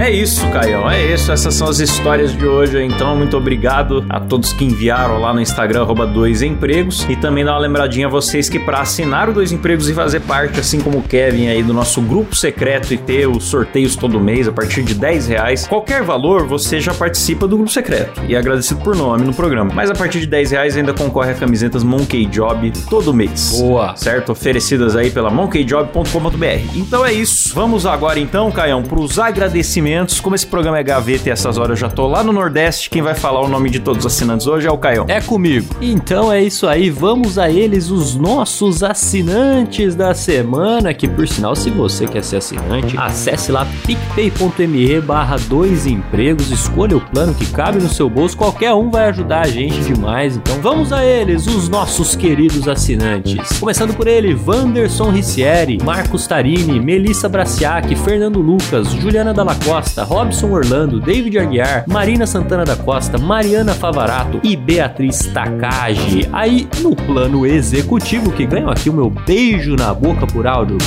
[0.06, 0.88] É isso, Caião.
[0.88, 1.32] É isso.
[1.32, 2.80] Essas são as histórias de hoje.
[2.80, 7.03] Então, muito obrigado a todos que enviaram lá no Instagram, arroba dois empregos.
[7.10, 10.20] E também dar uma lembradinha a vocês que para assinar o Dois Empregos e fazer
[10.20, 14.20] parte, assim como o Kevin aí, do nosso grupo secreto e ter os sorteios todo
[14.20, 18.22] mês a partir de 10 reais, qualquer valor, você já participa do grupo secreto.
[18.30, 19.72] E é agradecido por nome no programa.
[19.74, 23.58] Mas a partir de 10 reais ainda concorre a camisetas Monkey Job todo mês.
[23.60, 23.95] Boa.
[23.95, 24.34] Certo?
[24.34, 26.76] Oferecidas aí pela monkeyjob.com.br.
[26.76, 27.56] Então é isso.
[27.56, 29.95] Vamos agora então, Caião, pros agradecimentos.
[30.22, 33.02] Como esse programa é gaveta e essas horas eu já tô lá no Nordeste, quem
[33.02, 35.06] vai falar o nome de todos os assinantes hoje é o Caião.
[35.08, 35.76] É comigo.
[35.82, 40.93] Então é isso aí, vamos a eles, os nossos assinantes da semana.
[40.93, 46.98] Que por sinal, se você quer ser assinante, acesse lá picpay.me barra dois empregos, escolha
[46.98, 50.36] o plano que cabe no seu bolso, qualquer um vai ajudar a gente demais.
[50.36, 53.60] Então vamos a eles, os nossos queridos assinantes.
[53.60, 60.52] Começando por ele, Vanderson Ricieri, Marcos Tarini, Melissa Braciac, Fernando Lucas, Juliana Dalla Costa, Robson
[60.52, 66.28] Orlando, David Aguiar, Marina Santana da Costa, Mariana Favarato e Beatriz Takagi.
[66.32, 70.78] Aí, no plano executivo, que ganham aqui o meu beijo na boca por áudio.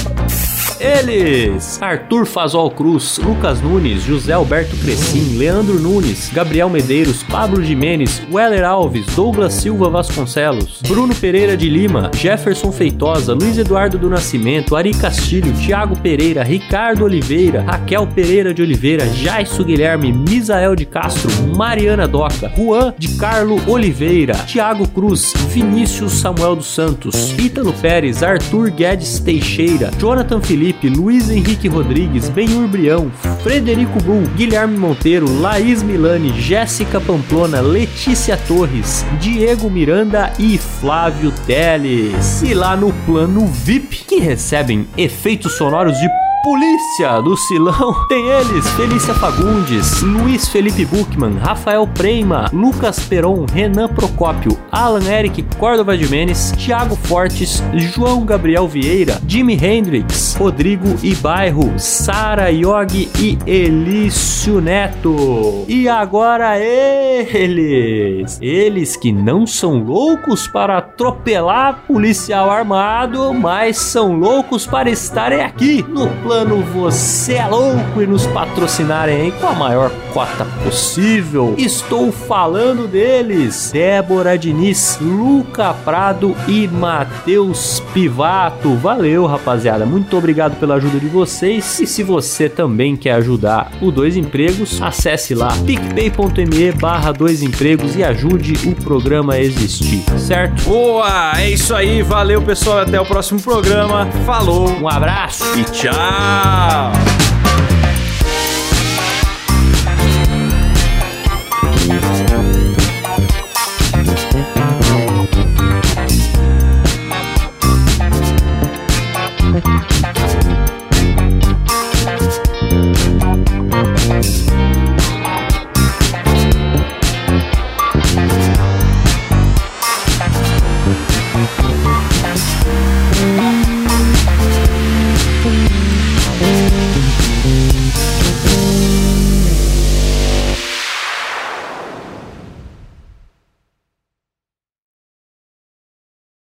[0.80, 8.22] Eles: Arthur Fazol Cruz, Lucas Nunes, José Alberto Crescim, Leandro Nunes, Gabriel Medeiros, Pablo Jimenez,
[8.30, 14.76] Weller Alves, Douglas Silva Vasconcelos, Bruno Pereira de Lima, Jefferson Feitosa, Luiz Eduardo do Nascimento,
[14.76, 21.30] Ari Castilho, Thiago Pereira, Ricardo Oliveira, Raquel Pereira de Oliveira, Jaisso Guilherme, Misael de Castro,
[21.54, 28.70] Mariana Doca, Juan de Carlo Oliveira, Thiago Cruz, Vinícius Samuel dos Santos, Ítalo Pérez, Arthur
[28.70, 33.10] Guedes Teixeira, Jonathan Felipe, Luiz Henrique Rodrigues, Benhur Brião,
[33.42, 42.42] Frederico Bull, Guilherme Monteiro, Laís Milani, Jéssica Pamplona, Letícia Torres, Diego Miranda e Flávio Teles.
[42.42, 46.08] E lá no plano VIP, que recebem efeitos sonoros de
[46.42, 53.88] Polícia do Silão tem eles: Felícia Fagundes, Luiz Felipe Buchmann, Rafael Preima, Lucas Peron, Renan
[53.88, 61.78] Procópio, Alan Eric Córdova de Menes, Thiago Fortes, João Gabriel Vieira, Jimi Hendrix, Rodrigo Ibairro,
[61.78, 65.64] Sara Yogi e Elício Neto.
[65.68, 68.38] E agora eles!
[68.40, 75.84] Eles que não são loucos para atropelar policial armado, mas são loucos para estarem aqui
[75.88, 81.54] no plano Você é Louco e nos patrocinarem aí com a maior cota possível.
[81.56, 88.74] Estou falando deles: Débora Diniz, Luca Prado e Matheus Pivato.
[88.74, 89.86] Valeu, rapaziada.
[89.86, 91.78] Muito obrigado pela ajuda de vocês.
[91.78, 97.94] E se você também quer ajudar o Dois Empregos, acesse lá picpay.me barra dois empregos
[97.94, 100.64] e ajude o programa a existir, certo?
[100.64, 101.32] Boa!
[101.36, 102.02] É isso aí.
[102.02, 102.80] Valeu, pessoal.
[102.80, 104.06] Até o próximo programa.
[104.26, 104.68] Falou.
[104.80, 107.27] Um abraço e tchau!